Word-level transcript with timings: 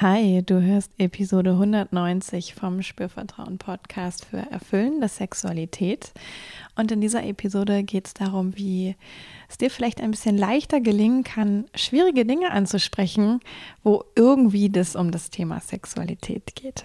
Hi, 0.00 0.44
du 0.46 0.62
hörst 0.62 0.92
Episode 0.98 1.50
190 1.50 2.54
vom 2.54 2.82
Spürvertrauen 2.82 3.58
Podcast 3.58 4.26
für 4.26 4.36
erfüllende 4.36 5.08
Sexualität. 5.08 6.12
Und 6.76 6.92
in 6.92 7.00
dieser 7.00 7.24
Episode 7.24 7.82
geht 7.82 8.06
es 8.06 8.14
darum, 8.14 8.56
wie 8.56 8.94
es 9.48 9.58
dir 9.58 9.72
vielleicht 9.72 10.00
ein 10.00 10.12
bisschen 10.12 10.38
leichter 10.38 10.80
gelingen 10.80 11.24
kann, 11.24 11.64
schwierige 11.74 12.24
Dinge 12.24 12.52
anzusprechen, 12.52 13.40
wo 13.82 14.04
irgendwie 14.14 14.70
das 14.70 14.94
um 14.94 15.10
das 15.10 15.30
Thema 15.30 15.58
Sexualität 15.58 16.54
geht. 16.54 16.84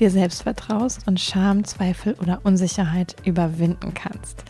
dir 0.00 0.10
selbst 0.10 0.42
vertraust 0.42 1.06
und 1.06 1.20
Scham, 1.20 1.62
Zweifel 1.64 2.16
oder 2.20 2.40
Unsicherheit 2.42 3.14
überwinden 3.24 3.94
kannst. 3.94 4.42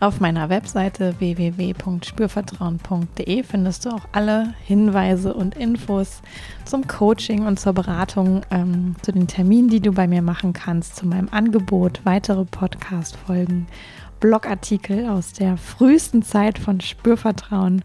Auf 0.00 0.20
meiner 0.20 0.48
Webseite 0.48 1.16
www.spürvertrauen.de 1.18 3.42
findest 3.42 3.84
du 3.84 3.90
auch 3.90 4.06
alle 4.12 4.54
Hinweise 4.64 5.34
und 5.34 5.56
Infos 5.56 6.22
zum 6.64 6.86
Coaching 6.86 7.46
und 7.46 7.60
zur 7.60 7.72
Beratung, 7.72 8.42
ähm, 8.50 8.96
zu 9.02 9.12
den 9.12 9.26
Terminen, 9.26 9.68
die 9.68 9.80
du 9.80 9.92
bei 9.92 10.06
mir 10.06 10.22
machen 10.22 10.52
kannst, 10.52 10.96
zu 10.96 11.06
meinem 11.06 11.28
Angebot, 11.30 12.00
weitere 12.04 12.44
Podcast-Folgen, 12.44 13.66
Blogartikel 14.20 15.08
aus 15.08 15.32
der 15.32 15.56
frühesten 15.56 16.22
Zeit 16.22 16.58
von 16.58 16.80
Spürvertrauen 16.80 17.82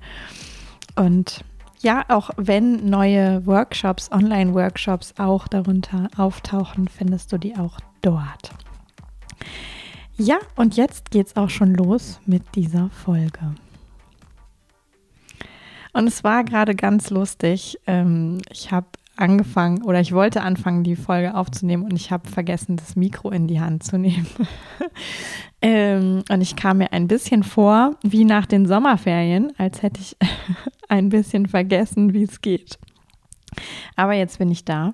und 0.95 1.43
ja, 1.81 2.05
auch 2.07 2.31
wenn 2.37 2.89
neue 2.89 3.45
Workshops, 3.45 4.11
Online-Workshops 4.11 5.13
auch 5.17 5.47
darunter 5.47 6.09
auftauchen, 6.17 6.87
findest 6.87 7.31
du 7.31 7.37
die 7.37 7.55
auch 7.55 7.79
dort. 8.01 8.51
Ja, 10.17 10.39
und 10.55 10.75
jetzt 10.75 11.11
geht's 11.11 11.35
auch 11.35 11.49
schon 11.49 11.75
los 11.75 12.19
mit 12.25 12.43
dieser 12.55 12.89
Folge. 12.89 13.53
Und 15.93 16.07
es 16.07 16.23
war 16.23 16.43
gerade 16.43 16.75
ganz 16.75 17.09
lustig. 17.09 17.79
Ähm, 17.87 18.41
ich 18.51 18.71
habe 18.71 18.87
angefangen 19.17 19.83
oder 19.83 19.99
ich 19.99 20.11
wollte 20.11 20.41
anfangen, 20.41 20.83
die 20.83 20.95
Folge 20.95 21.35
aufzunehmen 21.35 21.83
und 21.83 21.93
ich 21.95 22.11
habe 22.11 22.29
vergessen, 22.29 22.77
das 22.77 22.95
Mikro 22.95 23.31
in 23.31 23.47
die 23.47 23.59
Hand 23.59 23.83
zu 23.83 23.97
nehmen. 23.97 24.27
ähm, 25.61 26.23
und 26.29 26.41
ich 26.41 26.55
kam 26.55 26.79
mir 26.79 26.93
ein 26.93 27.07
bisschen 27.07 27.43
vor 27.43 27.95
wie 28.03 28.25
nach 28.25 28.45
den 28.45 28.65
Sommerferien, 28.65 29.53
als 29.57 29.81
hätte 29.81 30.01
ich 30.01 30.17
ein 30.89 31.09
bisschen 31.09 31.47
vergessen, 31.47 32.13
wie 32.13 32.23
es 32.23 32.41
geht. 32.41 32.77
Aber 33.95 34.13
jetzt 34.13 34.39
bin 34.39 34.51
ich 34.51 34.65
da. 34.65 34.93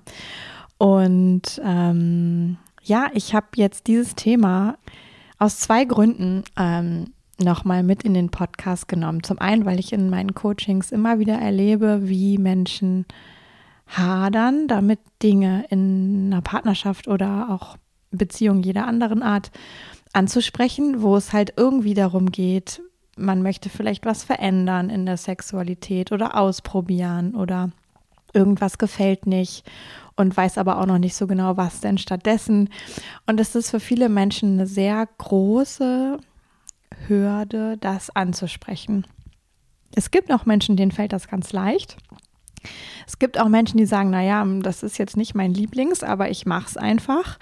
Und 0.78 1.62
ähm, 1.64 2.58
ja, 2.82 3.10
ich 3.14 3.34
habe 3.34 3.48
jetzt 3.56 3.88
dieses 3.88 4.16
Thema 4.16 4.78
aus 5.40 5.60
zwei 5.60 5.86
Gründen 5.86 6.44
ähm, 6.58 7.14
nochmal 7.40 7.84
mit 7.84 8.04
in 8.04 8.14
den 8.14 8.30
Podcast 8.30 8.88
genommen. 8.88 9.24
Zum 9.24 9.40
einen, 9.40 9.66
weil 9.66 9.80
ich 9.80 9.94
in 9.94 10.10
meinen 10.10 10.34
Coachings 10.34 10.92
immer 10.92 11.20
wieder 11.20 11.36
erlebe, 11.36 12.08
wie 12.08 12.38
Menschen 12.38 13.06
hadern, 13.88 14.67
damit 14.67 15.00
Dinge 15.22 15.66
in 15.70 16.31
einer 16.31 16.42
Partnerschaft 16.42 17.08
oder 17.08 17.50
auch 17.50 17.78
Beziehung 18.12 18.62
jeder 18.64 18.88
anderen 18.88 19.23
Art 19.23 19.52
anzusprechen, 20.14 21.02
wo 21.02 21.16
es 21.16 21.34
halt 21.34 21.53
irgendwie 21.58 21.94
darum 21.94 22.31
geht, 22.31 22.81
man 23.18 23.41
möchte 23.41 23.69
vielleicht 23.69 24.06
was 24.06 24.24
verändern 24.24 24.90
in 24.90 25.06
der 25.06 25.18
Sexualität 25.18 26.12
oder 26.12 26.38
ausprobieren 26.38 27.35
oder 27.35 27.72
irgendwas 28.34 28.78
gefällt 28.78 29.28
nicht 29.28 29.69
und 30.16 30.35
weiß 30.35 30.58
aber 30.58 30.79
auch 30.79 30.85
noch 30.85 30.97
nicht 30.97 31.16
so 31.16 31.28
genau, 31.28 31.58
was 31.58 31.81
denn 31.81 31.97
stattdessen. 31.97 32.69
Und 33.28 33.40
es 33.40 33.56
ist 33.56 33.69
für 33.69 33.79
viele 33.79 34.09
Menschen 34.09 34.53
eine 34.53 34.68
sehr 34.68 35.08
große 35.18 36.18
Hürde, 37.08 37.78
das 37.78 38.09
anzusprechen. 38.16 39.06
Es 39.96 40.09
gibt 40.09 40.31
auch 40.31 40.46
Menschen, 40.46 40.75
denen 40.75 40.91
fällt 40.91 41.13
das 41.13 41.28
ganz 41.28 41.53
leicht. 41.53 41.97
Es 43.07 43.19
gibt 43.19 43.40
auch 43.40 43.50
Menschen, 43.50 43.78
die 43.78 43.85
sagen, 43.85 44.09
naja, 44.09 44.46
das 44.62 44.84
ist 44.84 44.97
jetzt 44.97 45.18
nicht 45.18 45.35
mein 45.35 45.53
Lieblings, 45.53 46.03
aber 46.03 46.29
ich 46.29 46.46
mache 46.46 46.68
es 46.68 46.78
einfach. 46.78 47.38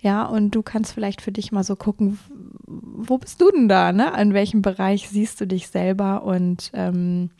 Ja, 0.00 0.24
und 0.24 0.54
du 0.54 0.62
kannst 0.62 0.92
vielleicht 0.92 1.20
für 1.20 1.32
dich 1.32 1.50
mal 1.50 1.64
so 1.64 1.74
gucken, 1.74 2.18
wo 2.66 3.18
bist 3.18 3.40
du 3.40 3.50
denn 3.50 3.68
da, 3.68 3.92
ne? 3.92 4.12
In 4.20 4.32
welchem 4.32 4.62
Bereich 4.62 5.08
siehst 5.08 5.40
du 5.40 5.46
dich 5.46 5.68
selber 5.68 6.22
und 6.22 6.70
ähm, 6.72 7.30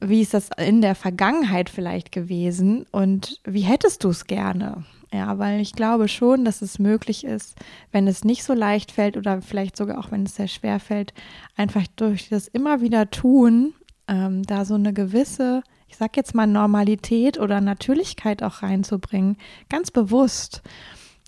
wie 0.00 0.22
ist 0.22 0.34
das 0.34 0.48
in 0.56 0.80
der 0.80 0.94
Vergangenheit 0.94 1.68
vielleicht 1.68 2.12
gewesen 2.12 2.86
und 2.90 3.40
wie 3.44 3.60
hättest 3.62 4.04
du 4.04 4.08
es 4.08 4.26
gerne? 4.26 4.84
Ja, 5.12 5.38
weil 5.38 5.60
ich 5.60 5.72
glaube 5.72 6.06
schon, 6.06 6.44
dass 6.44 6.62
es 6.62 6.78
möglich 6.78 7.24
ist, 7.24 7.56
wenn 7.90 8.06
es 8.06 8.24
nicht 8.24 8.44
so 8.44 8.54
leicht 8.54 8.92
fällt 8.92 9.16
oder 9.16 9.42
vielleicht 9.42 9.76
sogar 9.76 9.98
auch 9.98 10.12
wenn 10.12 10.22
es 10.22 10.36
sehr 10.36 10.46
schwer 10.46 10.78
fällt, 10.78 11.12
einfach 11.56 11.84
durch 11.96 12.28
das 12.28 12.46
immer 12.46 12.80
wieder 12.80 13.10
tun, 13.10 13.74
ähm, 14.10 14.42
da 14.42 14.64
so 14.66 14.74
eine 14.74 14.92
gewisse, 14.92 15.62
ich 15.88 15.96
sag 15.96 16.16
jetzt 16.16 16.34
mal 16.34 16.46
Normalität 16.46 17.38
oder 17.38 17.60
Natürlichkeit 17.60 18.42
auch 18.42 18.62
reinzubringen, 18.62 19.36
ganz 19.70 19.90
bewusst, 19.90 20.62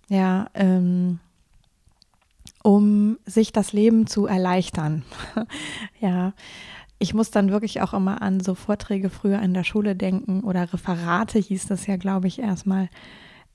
ja, 0.09 0.51
ähm, 0.55 1.21
um 2.63 3.19
sich 3.25 3.53
das 3.53 3.73
Leben 3.73 4.07
zu 4.07 4.27
erleichtern. 4.27 5.05
ja, 6.01 6.35
ich 6.99 7.15
muss 7.15 7.31
dann 7.31 7.51
wirklich 7.51 7.81
auch 7.81 7.95
immer 7.95 8.21
an 8.21 8.41
so 8.41 8.55
Vorträge 8.55 9.11
früher 9.11 9.41
in 9.41 9.55
der 9.55 9.65
Schule 9.65 9.97
denken 9.97 10.43
oder 10.43 10.73
Referate 10.73 11.39
hieß 11.39 11.67
das 11.67 11.87
ja, 11.87 11.97
glaube 11.97 12.29
ich, 12.29 12.39
erstmal. 12.39 12.89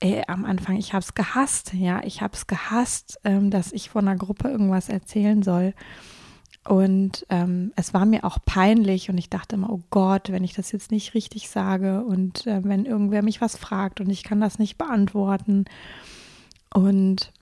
Ey, 0.00 0.22
am 0.28 0.44
Anfang, 0.44 0.76
ich 0.76 0.92
habe 0.92 1.02
es 1.02 1.14
gehasst, 1.14 1.72
ja, 1.74 2.02
ich 2.04 2.22
habe 2.22 2.34
es 2.34 2.46
gehasst, 2.46 3.18
ähm, 3.24 3.50
dass 3.50 3.72
ich 3.72 3.90
von 3.90 4.06
einer 4.06 4.16
Gruppe 4.16 4.48
irgendwas 4.48 4.88
erzählen 4.88 5.42
soll. 5.42 5.74
Und 6.68 7.24
ähm, 7.30 7.72
es 7.76 7.94
war 7.94 8.04
mir 8.04 8.24
auch 8.24 8.36
peinlich 8.44 9.08
und 9.08 9.16
ich 9.16 9.30
dachte 9.30 9.56
immer, 9.56 9.70
oh 9.70 9.80
Gott, 9.88 10.30
wenn 10.30 10.44
ich 10.44 10.52
das 10.52 10.70
jetzt 10.70 10.90
nicht 10.90 11.14
richtig 11.14 11.48
sage 11.48 12.04
und 12.04 12.46
äh, 12.46 12.62
wenn 12.62 12.84
irgendwer 12.84 13.22
mich 13.22 13.40
was 13.40 13.56
fragt 13.56 14.02
und 14.02 14.10
ich 14.10 14.22
kann 14.22 14.38
das 14.38 14.58
nicht 14.58 14.76
beantworten. 14.76 15.64
Und 16.74 17.32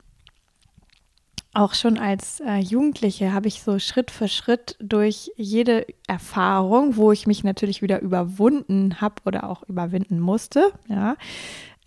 auch 1.54 1.74
schon 1.74 1.98
als 1.98 2.38
äh, 2.38 2.58
Jugendliche 2.58 3.32
habe 3.32 3.48
ich 3.48 3.64
so 3.64 3.80
Schritt 3.80 4.12
für 4.12 4.28
Schritt 4.28 4.76
durch 4.78 5.32
jede 5.34 5.86
Erfahrung, 6.06 6.94
wo 6.94 7.10
ich 7.10 7.26
mich 7.26 7.42
natürlich 7.42 7.82
wieder 7.82 8.00
überwunden 8.02 9.00
habe 9.00 9.16
oder 9.24 9.50
auch 9.50 9.64
überwinden 9.64 10.20
musste, 10.20 10.70
ja, 10.86 11.16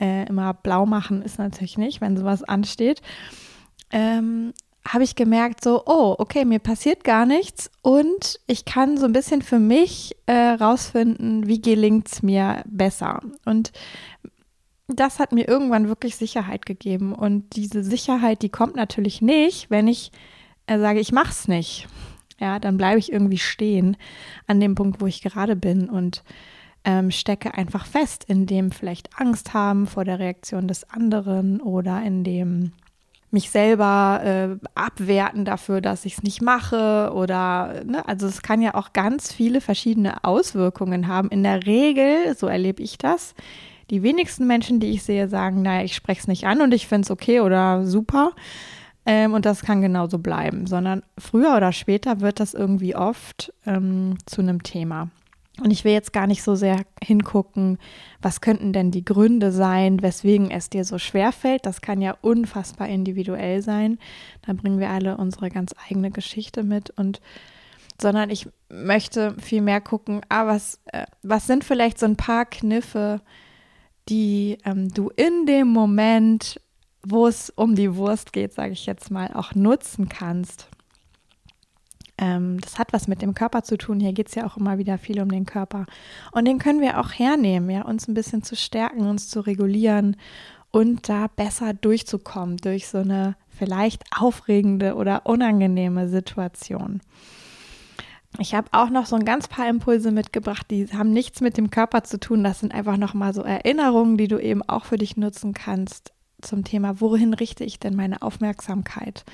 äh, 0.01 0.27
immer 0.27 0.53
blau 0.53 0.85
machen 0.85 1.21
ist 1.21 1.39
natürlich 1.39 1.77
nicht, 1.77 2.01
wenn 2.01 2.17
sowas 2.17 2.43
ansteht, 2.43 3.01
ähm, 3.91 4.51
habe 4.89 5.03
ich 5.03 5.15
gemerkt, 5.15 5.63
so, 5.63 5.83
oh, 5.85 6.15
okay, 6.17 6.45
mir 6.45 6.59
passiert 6.59 7.03
gar 7.03 7.25
nichts 7.25 7.69
und 7.83 8.39
ich 8.47 8.65
kann 8.65 8.97
so 8.97 9.05
ein 9.05 9.13
bisschen 9.13 9.43
für 9.43 9.59
mich 9.59 10.15
äh, 10.25 10.33
rausfinden, 10.33 11.47
wie 11.47 11.61
gelingt 11.61 12.07
es 12.07 12.23
mir 12.23 12.63
besser. 12.65 13.21
Und 13.45 13.71
das 14.87 15.19
hat 15.19 15.31
mir 15.31 15.47
irgendwann 15.47 15.87
wirklich 15.87 16.15
Sicherheit 16.15 16.65
gegeben. 16.65 17.13
Und 17.13 17.55
diese 17.55 17.83
Sicherheit, 17.83 18.41
die 18.41 18.49
kommt 18.49 18.75
natürlich 18.75 19.21
nicht, 19.21 19.69
wenn 19.69 19.87
ich 19.87 20.11
äh, 20.65 20.79
sage, 20.79 20.99
ich 20.99 21.11
mache 21.11 21.29
es 21.29 21.47
nicht. 21.47 21.87
Ja, 22.39 22.57
dann 22.57 22.77
bleibe 22.77 22.97
ich 22.97 23.11
irgendwie 23.11 23.37
stehen 23.37 23.95
an 24.47 24.59
dem 24.59 24.73
Punkt, 24.73 25.01
wo 25.01 25.05
ich 25.05 25.21
gerade 25.21 25.55
bin 25.55 25.87
und 25.87 26.23
ähm, 26.83 27.11
stecke 27.11 27.53
einfach 27.53 27.85
fest, 27.85 28.23
in 28.27 28.47
dem 28.47 28.71
vielleicht 28.71 29.19
Angst 29.19 29.53
haben 29.53 29.85
vor 29.85 30.05
der 30.05 30.17
Reaktion 30.17 30.67
des 30.67 30.89
anderen 30.89 31.61
oder 31.61 32.01
in 32.01 32.23
dem 32.23 32.71
mich 33.31 33.49
selber 33.51 34.21
äh, 34.23 34.67
abwerten 34.75 35.45
dafür, 35.45 35.81
dass 35.81 36.05
ich 36.05 36.13
es 36.13 36.23
nicht 36.23 36.41
mache 36.41 37.11
oder 37.13 37.83
ne, 37.85 38.07
also 38.07 38.27
es 38.27 38.41
kann 38.41 38.61
ja 38.61 38.73
auch 38.73 38.93
ganz 38.93 39.31
viele 39.31 39.61
verschiedene 39.61 40.23
Auswirkungen 40.23 41.07
haben. 41.07 41.29
In 41.29 41.43
der 41.43 41.65
Regel, 41.65 42.35
so 42.35 42.47
erlebe 42.47 42.81
ich 42.81 42.97
das, 42.97 43.35
die 43.89 44.03
wenigsten 44.03 44.47
Menschen, 44.47 44.79
die 44.79 44.91
ich 44.91 45.03
sehe, 45.03 45.27
sagen, 45.27 45.61
naja, 45.61 45.83
ich 45.83 45.95
spreche 45.95 46.21
es 46.21 46.27
nicht 46.27 46.45
an 46.45 46.61
und 46.61 46.73
ich 46.73 46.87
finde 46.87 47.05
es 47.05 47.11
okay 47.11 47.39
oder 47.41 47.85
super. 47.85 48.31
Ähm, 49.05 49.33
und 49.33 49.45
das 49.45 49.61
kann 49.61 49.81
genauso 49.81 50.19
bleiben, 50.19 50.67
sondern 50.67 51.03
früher 51.17 51.55
oder 51.55 51.71
später 51.71 52.21
wird 52.21 52.39
das 52.39 52.53
irgendwie 52.53 52.95
oft 52.95 53.53
ähm, 53.65 54.17
zu 54.25 54.41
einem 54.41 54.61
Thema. 54.63 55.09
Und 55.61 55.71
ich 55.71 55.83
will 55.83 55.91
jetzt 55.91 56.13
gar 56.13 56.27
nicht 56.27 56.43
so 56.43 56.55
sehr 56.55 56.85
hingucken, 57.03 57.77
was 58.21 58.41
könnten 58.41 58.73
denn 58.73 58.91
die 58.91 59.05
Gründe 59.05 59.51
sein, 59.51 60.01
weswegen 60.01 60.51
es 60.51 60.69
dir 60.69 60.85
so 60.85 60.97
schwer 60.97 61.31
fällt. 61.31 61.65
Das 61.65 61.81
kann 61.81 62.01
ja 62.01 62.15
unfassbar 62.21 62.87
individuell 62.87 63.61
sein. 63.61 63.99
Da 64.45 64.53
bringen 64.53 64.79
wir 64.79 64.89
alle 64.89 65.17
unsere 65.17 65.49
ganz 65.49 65.73
eigene 65.87 66.11
Geschichte 66.11 66.63
mit 66.63 66.89
und 66.91 67.21
sondern 68.01 68.29
ich 68.29 68.47
möchte 68.69 69.35
viel 69.41 69.61
mehr 69.61 69.81
gucken, 69.81 70.21
ah, 70.29 70.47
was, 70.47 70.79
äh, 70.85 71.05
was 71.21 71.47
sind 71.47 71.63
vielleicht 71.63 71.99
so 71.99 72.05
ein 72.05 72.15
paar 72.15 72.45
Kniffe, 72.45 73.21
die 74.07 74.57
ähm, 74.65 74.89
du 74.89 75.09
in 75.09 75.45
dem 75.45 75.67
Moment, 75.67 76.61
wo 77.03 77.27
es 77.27 77.49
um 77.49 77.75
die 77.75 77.95
Wurst 77.95 78.33
geht, 78.33 78.53
sage 78.53 78.71
ich 78.71 78.85
jetzt 78.85 79.11
mal, 79.11 79.33
auch 79.33 79.53
nutzen 79.53 80.09
kannst. 80.09 80.69
Ähm, 82.19 82.59
das 82.59 82.77
hat 82.77 82.91
was 82.91 83.07
mit 83.07 83.21
dem 83.21 83.33
Körper 83.33 83.63
zu 83.63 83.77
tun. 83.77 83.99
Hier 83.99 84.13
geht 84.13 84.27
es 84.27 84.35
ja 84.35 84.45
auch 84.45 84.57
immer 84.57 84.77
wieder 84.77 84.97
viel 84.97 85.21
um 85.21 85.29
den 85.29 85.45
Körper. 85.45 85.85
Und 86.31 86.45
den 86.45 86.59
können 86.59 86.81
wir 86.81 86.99
auch 86.99 87.11
hernehmen, 87.11 87.69
ja, 87.69 87.83
uns 87.83 88.07
ein 88.07 88.13
bisschen 88.13 88.43
zu 88.43 88.55
stärken, 88.55 89.07
uns 89.07 89.29
zu 89.29 89.39
regulieren 89.39 90.17
und 90.71 91.09
da 91.09 91.27
besser 91.27 91.73
durchzukommen 91.73 92.57
durch 92.57 92.87
so 92.87 92.99
eine 92.99 93.35
vielleicht 93.47 94.03
aufregende 94.15 94.95
oder 94.95 95.25
unangenehme 95.25 96.09
Situation. 96.09 97.01
Ich 98.37 98.53
habe 98.53 98.67
auch 98.73 98.89
noch 98.89 99.07
so 99.07 99.15
ein 99.15 99.25
ganz 99.25 99.47
paar 99.47 99.67
Impulse 99.67 100.11
mitgebracht, 100.11 100.67
die 100.69 100.87
haben 100.87 101.11
nichts 101.11 101.41
mit 101.41 101.57
dem 101.57 101.71
Körper 101.71 102.03
zu 102.03 102.19
tun. 102.19 102.43
Das 102.43 102.59
sind 102.59 102.73
einfach 102.73 102.97
nochmal 102.97 103.33
so 103.33 103.41
Erinnerungen, 103.41 104.17
die 104.17 104.27
du 104.27 104.37
eben 104.37 104.61
auch 104.61 104.85
für 104.85 104.97
dich 104.97 105.17
nutzen 105.17 105.53
kannst 105.53 106.13
zum 106.41 106.63
Thema, 106.63 107.01
wohin 107.01 107.33
richte 107.33 107.63
ich 107.63 107.79
denn 107.79 107.95
meine 107.95 108.21
Aufmerksamkeit? 108.21 109.25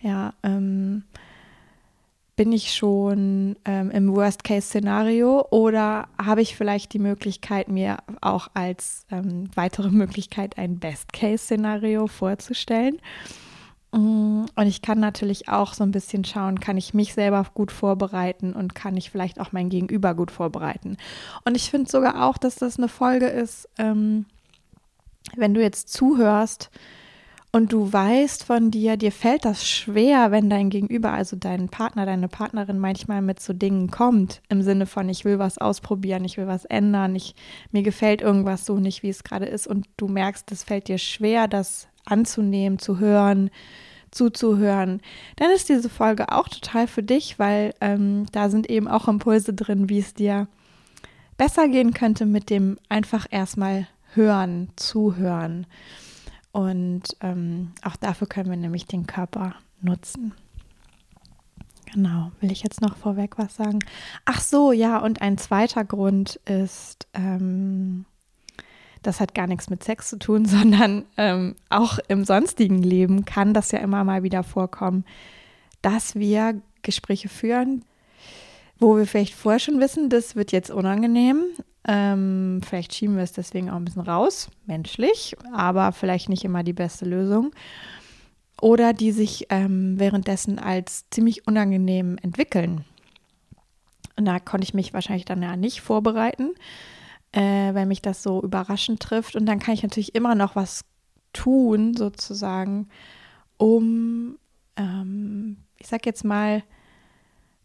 Ja, 0.00 0.32
ähm, 0.42 1.04
bin 2.40 2.52
ich 2.52 2.72
schon 2.72 3.56
ähm, 3.66 3.90
im 3.90 4.16
Worst-Case-Szenario 4.16 5.46
oder 5.50 6.08
habe 6.16 6.40
ich 6.40 6.56
vielleicht 6.56 6.94
die 6.94 6.98
Möglichkeit, 6.98 7.68
mir 7.68 7.98
auch 8.22 8.48
als 8.54 9.04
ähm, 9.10 9.50
weitere 9.54 9.90
Möglichkeit 9.90 10.56
ein 10.56 10.78
Best-Case-Szenario 10.78 12.06
vorzustellen? 12.06 12.96
Mm, 13.92 14.46
und 14.56 14.66
ich 14.66 14.80
kann 14.80 15.00
natürlich 15.00 15.50
auch 15.50 15.74
so 15.74 15.84
ein 15.84 15.90
bisschen 15.90 16.24
schauen, 16.24 16.60
kann 16.60 16.78
ich 16.78 16.94
mich 16.94 17.12
selber 17.12 17.44
gut 17.52 17.70
vorbereiten 17.70 18.54
und 18.54 18.74
kann 18.74 18.96
ich 18.96 19.10
vielleicht 19.10 19.38
auch 19.38 19.52
mein 19.52 19.68
Gegenüber 19.68 20.14
gut 20.14 20.30
vorbereiten. 20.30 20.96
Und 21.44 21.58
ich 21.58 21.70
finde 21.70 21.90
sogar 21.90 22.26
auch, 22.26 22.38
dass 22.38 22.54
das 22.54 22.78
eine 22.78 22.88
Folge 22.88 23.26
ist, 23.26 23.68
ähm, 23.76 24.24
wenn 25.36 25.52
du 25.52 25.60
jetzt 25.60 25.90
zuhörst 25.90 26.70
und 27.52 27.72
du 27.72 27.92
weißt 27.92 28.44
von 28.44 28.70
dir, 28.70 28.96
dir 28.96 29.10
fällt 29.10 29.44
das 29.44 29.66
schwer, 29.68 30.30
wenn 30.30 30.48
dein 30.48 30.70
Gegenüber, 30.70 31.12
also 31.12 31.36
dein 31.36 31.68
Partner, 31.68 32.06
deine 32.06 32.28
Partnerin 32.28 32.78
manchmal 32.78 33.22
mit 33.22 33.40
so 33.40 33.52
Dingen 33.52 33.90
kommt, 33.90 34.40
im 34.48 34.62
Sinne 34.62 34.86
von, 34.86 35.08
ich 35.08 35.24
will 35.24 35.40
was 35.40 35.58
ausprobieren, 35.58 36.24
ich 36.24 36.36
will 36.36 36.46
was 36.46 36.64
ändern, 36.64 37.16
ich, 37.16 37.34
mir 37.72 37.82
gefällt 37.82 38.22
irgendwas 38.22 38.66
so 38.66 38.78
nicht, 38.78 39.02
wie 39.02 39.08
es 39.08 39.24
gerade 39.24 39.46
ist 39.46 39.66
und 39.66 39.88
du 39.96 40.06
merkst, 40.06 40.50
es 40.52 40.62
fällt 40.62 40.86
dir 40.86 40.98
schwer, 40.98 41.48
das 41.48 41.88
anzunehmen, 42.04 42.78
zu 42.78 43.00
hören, 43.00 43.50
zuzuhören, 44.12 45.00
dann 45.36 45.50
ist 45.50 45.68
diese 45.68 45.88
Folge 45.88 46.30
auch 46.30 46.48
total 46.48 46.86
für 46.86 47.02
dich, 47.02 47.38
weil 47.40 47.74
ähm, 47.80 48.26
da 48.30 48.48
sind 48.48 48.70
eben 48.70 48.86
auch 48.86 49.08
Impulse 49.08 49.54
drin, 49.54 49.88
wie 49.88 49.98
es 49.98 50.14
dir 50.14 50.46
besser 51.36 51.66
gehen 51.68 51.94
könnte 51.94 52.26
mit 52.26 52.48
dem 52.48 52.78
einfach 52.88 53.26
erstmal 53.30 53.88
hören, 54.14 54.68
zuhören. 54.76 55.66
Und 56.52 57.02
ähm, 57.20 57.72
auch 57.82 57.96
dafür 57.96 58.26
können 58.26 58.50
wir 58.50 58.56
nämlich 58.56 58.86
den 58.86 59.06
Körper 59.06 59.54
nutzen. 59.80 60.34
Genau, 61.92 62.30
will 62.40 62.52
ich 62.52 62.62
jetzt 62.62 62.80
noch 62.80 62.96
vorweg 62.96 63.38
was 63.38 63.56
sagen? 63.56 63.80
Ach 64.24 64.40
so, 64.40 64.72
ja, 64.72 64.98
und 64.98 65.22
ein 65.22 65.38
zweiter 65.38 65.84
Grund 65.84 66.36
ist, 66.44 67.08
ähm, 67.14 68.04
das 69.02 69.18
hat 69.18 69.34
gar 69.34 69.46
nichts 69.46 69.70
mit 69.70 69.82
Sex 69.82 70.08
zu 70.08 70.18
tun, 70.18 70.44
sondern 70.46 71.04
ähm, 71.16 71.56
auch 71.68 71.98
im 72.08 72.24
sonstigen 72.24 72.82
Leben 72.82 73.24
kann 73.24 73.54
das 73.54 73.72
ja 73.72 73.80
immer 73.80 74.04
mal 74.04 74.22
wieder 74.22 74.42
vorkommen, 74.42 75.04
dass 75.82 76.14
wir 76.14 76.60
Gespräche 76.82 77.28
führen, 77.28 77.84
wo 78.78 78.96
wir 78.96 79.06
vielleicht 79.06 79.34
vorher 79.34 79.60
schon 79.60 79.80
wissen, 79.80 80.08
das 80.08 80.36
wird 80.36 80.52
jetzt 80.52 80.70
unangenehm. 80.70 81.42
Ähm, 81.86 82.60
vielleicht 82.64 82.94
schieben 82.94 83.16
wir 83.16 83.22
es 83.22 83.32
deswegen 83.32 83.70
auch 83.70 83.76
ein 83.76 83.84
bisschen 83.84 84.02
raus, 84.02 84.50
menschlich, 84.66 85.34
aber 85.54 85.92
vielleicht 85.92 86.28
nicht 86.28 86.44
immer 86.44 86.62
die 86.62 86.72
beste 86.72 87.04
Lösung. 87.04 87.52
Oder 88.60 88.92
die 88.92 89.12
sich 89.12 89.46
ähm, 89.48 89.98
währenddessen 89.98 90.58
als 90.58 91.08
ziemlich 91.10 91.46
unangenehm 91.46 92.18
entwickeln. 92.20 92.84
Und 94.16 94.26
da 94.26 94.38
konnte 94.38 94.64
ich 94.64 94.74
mich 94.74 94.92
wahrscheinlich 94.92 95.24
dann 95.24 95.42
ja 95.42 95.56
nicht 95.56 95.80
vorbereiten 95.80 96.50
äh, 97.32 97.74
wenn 97.74 97.88
mich 97.88 98.02
das 98.02 98.22
so 98.22 98.42
überraschend 98.42 99.00
trifft. 99.00 99.36
Und 99.36 99.46
dann 99.46 99.58
kann 99.58 99.74
ich 99.74 99.82
natürlich 99.82 100.14
immer 100.14 100.34
noch 100.34 100.56
was 100.56 100.84
tun, 101.32 101.94
sozusagen, 101.96 102.88
um, 103.56 104.38
ähm, 104.76 105.58
ich 105.78 105.86
sag 105.86 106.06
jetzt 106.06 106.24
mal, 106.24 106.62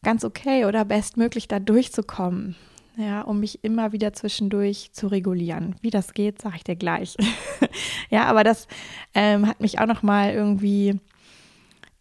ganz 0.04 0.24
okay 0.24 0.66
oder 0.66 0.86
bestmöglich 0.86 1.48
da 1.48 1.60
durchzukommen. 1.60 2.56
Ja, 2.98 3.22
um 3.22 3.42
mich 3.42 3.64
immer 3.64 3.92
wieder 3.92 4.14
zwischendurch 4.14 4.92
zu 4.94 5.08
regulieren. 5.08 5.76
Wie 5.82 5.90
das 5.90 6.14
geht, 6.14 6.42
sage 6.42 6.56
ich 6.58 6.64
dir 6.64 6.78
gleich. 6.78 7.16
ja, 8.10 8.26
aber 8.26 8.44
das 8.44 8.68
ähm, 9.14 9.48
hat 9.48 9.60
mich 9.60 9.80
auch 9.80 9.86
noch 9.86 10.02
mal 10.02 10.32
irgendwie 10.32 11.00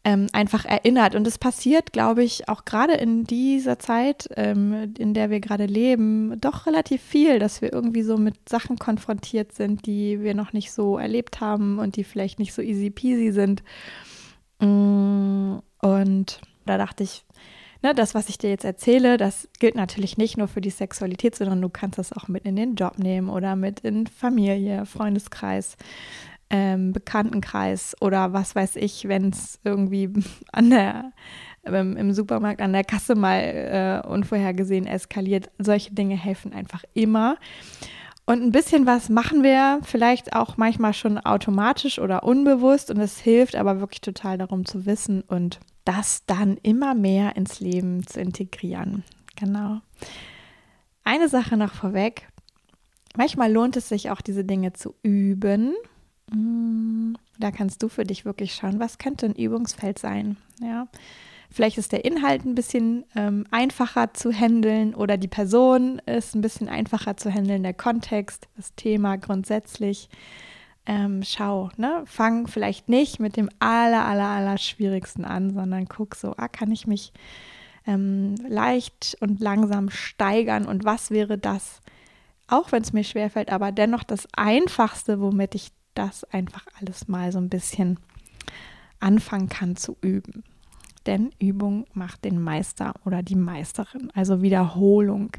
ähm, 0.05 0.29
einfach 0.33 0.65
erinnert. 0.65 1.15
Und 1.15 1.27
es 1.27 1.39
passiert, 1.39 1.93
glaube 1.93 2.23
ich, 2.23 2.49
auch 2.49 2.65
gerade 2.65 2.93
in 2.93 3.25
dieser 3.25 3.79
Zeit, 3.79 4.29
ähm, 4.37 4.95
in 4.99 5.15
der 5.15 5.31
wir 5.31 5.41
gerade 5.41 5.67
leben, 5.67 6.39
doch 6.41 6.67
relativ 6.67 7.03
viel, 7.03 7.39
dass 7.39 7.63
wir 7.63 7.73
irgendwie 7.73 8.03
so 8.03 8.17
mit 8.17 8.49
Sachen 8.49 8.79
konfrontiert 8.79 9.53
sind, 9.53 9.87
die 9.87 10.21
wir 10.21 10.35
noch 10.35 10.53
nicht 10.53 10.73
so 10.73 10.99
erlebt 10.99 11.41
haben 11.41 11.79
und 11.79 11.97
die 11.97 12.05
vielleicht 12.05 12.39
nicht 12.39 12.53
so 12.53 12.63
easy 12.63 12.91
peasy 12.91 13.33
sind. 13.33 13.63
Mm, 14.61 15.57
und 15.81 16.41
da 16.67 16.79
dachte 16.79 17.03
ich, 17.03 17.25
ne, 17.85 17.95
das, 17.95 18.15
was 18.15 18.29
ich 18.29 18.39
dir 18.39 18.51
jetzt 18.51 18.65
erzähle, 18.65 19.17
das 19.17 19.49
gilt 19.61 19.77
natürlich 19.77 20.19
nicht 20.19 20.37
nur 20.37 20.49
für 20.49 20.61
die 20.61 20.71
Sexualität, 20.71 21.37
sondern 21.37 21.63
du 21.63 21.69
kannst 21.69 21.99
das 21.99 22.13
auch 22.13 22.27
mit 22.27 22.45
in 22.45 22.57
den 22.57 22.75
Job 22.75 22.99
nehmen 22.99 23.29
oder 23.29 23.55
mit 23.55 23.81
in 23.81 24.07
Familie, 24.07 24.87
Freundeskreis 24.87 25.77
ähm, 26.51 26.93
Bekanntenkreis 26.93 27.97
oder 28.01 28.33
was 28.33 28.55
weiß 28.55 28.77
ich, 28.77 29.09
wenn 29.09 29.31
es 29.31 29.59
irgendwie 29.65 30.11
an 30.53 30.71
der 30.71 31.13
ähm, 31.65 31.97
im 31.97 32.13
Supermarkt 32.13 32.61
an 32.61 32.73
der 32.73 32.85
Kasse 32.85 33.15
mal 33.15 34.03
äh, 34.05 34.07
unvorhergesehen 34.07 34.87
eskaliert. 34.87 35.51
Solche 35.59 35.93
Dinge 35.93 36.17
helfen 36.17 36.53
einfach 36.53 36.85
immer. 36.95 37.37
Und 38.27 38.43
ein 38.43 38.53
bisschen 38.53 38.87
was 38.87 39.11
machen 39.11 39.43
wir 39.43 39.81
vielleicht 39.83 40.35
auch 40.35 40.57
manchmal 40.57 40.95
schon 40.95 41.19
automatisch 41.19 41.99
oder 41.99 42.23
unbewusst 42.23 42.91
und 42.91 42.99
es 42.99 43.19
hilft 43.19 43.55
aber 43.55 43.81
wirklich 43.81 44.01
total 44.01 44.39
darum 44.39 44.65
zu 44.65 44.87
wissen 44.87 45.21
und 45.23 45.61
das 45.85 46.25
dann 46.27 46.57
immer 46.63 46.95
mehr 46.95 47.37
ins 47.37 47.61
Leben 47.61 48.07
zu 48.07 48.21
integrieren. 48.21 49.05
Genau. 49.37 49.81
Eine 51.05 51.29
Sache 51.29 51.57
noch 51.57 51.75
vorweg. 51.75 52.29
Manchmal 53.17 53.53
lohnt 53.53 53.77
es 53.77 53.89
sich 53.89 54.11
auch, 54.11 54.21
diese 54.21 54.45
Dinge 54.45 54.73
zu 54.73 54.95
üben 55.03 55.75
Mm, 56.31 57.15
da 57.39 57.51
kannst 57.51 57.83
du 57.83 57.89
für 57.89 58.05
dich 58.05 58.25
wirklich 58.25 58.55
schauen, 58.55 58.81
was 58.81 58.99
könnte 58.99 59.27
ein 59.27 59.35
Übungsfeld 59.35 59.99
sein. 59.99 60.37
Ja, 60.61 60.89
vielleicht 61.51 61.79
ist 61.79 61.93
der 61.93 62.05
Inhalt 62.05 62.45
ein 62.45 62.55
bisschen 62.55 63.05
ähm, 63.15 63.47
einfacher 63.51 64.15
zu 64.15 64.33
handeln 64.33 64.95
oder 64.95 65.17
die 65.17 65.29
Person 65.29 66.01
ist 66.07 66.35
ein 66.35 66.41
bisschen 66.41 66.69
einfacher 66.69 67.17
zu 67.17 67.33
handeln, 67.33 67.63
der 67.63 67.75
Kontext, 67.75 68.49
das 68.57 68.75
Thema 68.75 69.17
grundsätzlich. 69.17 70.09
Ähm, 70.87 71.23
schau, 71.25 71.71
ne? 71.77 72.03
Fang 72.07 72.47
vielleicht 72.47 72.89
nicht 72.89 73.19
mit 73.19 73.37
dem 73.37 73.49
aller, 73.59 74.05
aller, 74.05 74.29
aller 74.29 74.59
schwierigsten 74.59 75.25
an, 75.25 75.55
sondern 75.55 75.87
guck 75.87 76.15
so, 76.15 76.35
ah, 76.37 76.49
kann 76.49 76.71
ich 76.71 76.87
mich 76.87 77.13
ähm, 77.87 78.35
leicht 78.49 79.17
und 79.21 79.41
langsam 79.41 79.91
steigern 79.91 80.67
und 80.67 80.85
was 80.85 81.11
wäre 81.11 81.39
das, 81.39 81.81
auch 82.49 82.73
wenn 82.73 82.83
es 82.83 82.93
mir 82.93 83.05
schwerfällt, 83.05 83.51
aber 83.51 83.73
dennoch 83.73 84.05
das 84.05 84.29
Einfachste, 84.35 85.21
womit 85.21 85.55
ich 85.55 85.73
das 85.95 86.25
einfach 86.25 86.67
alles 86.81 87.09
mal 87.09 87.33
so 87.33 87.39
ein 87.39 87.49
bisschen 87.49 87.99
anfangen 89.01 89.49
kann 89.49 89.77
zu 89.77 89.97
üben. 90.01 90.45
Denn 91.07 91.31
Übung 91.39 91.87
macht 91.93 92.25
den 92.25 92.41
Meister 92.41 92.95
oder 93.05 93.23
die 93.23 93.37
Meisterin, 93.37 94.11
also 94.15 94.41
Wiederholung 94.41 95.31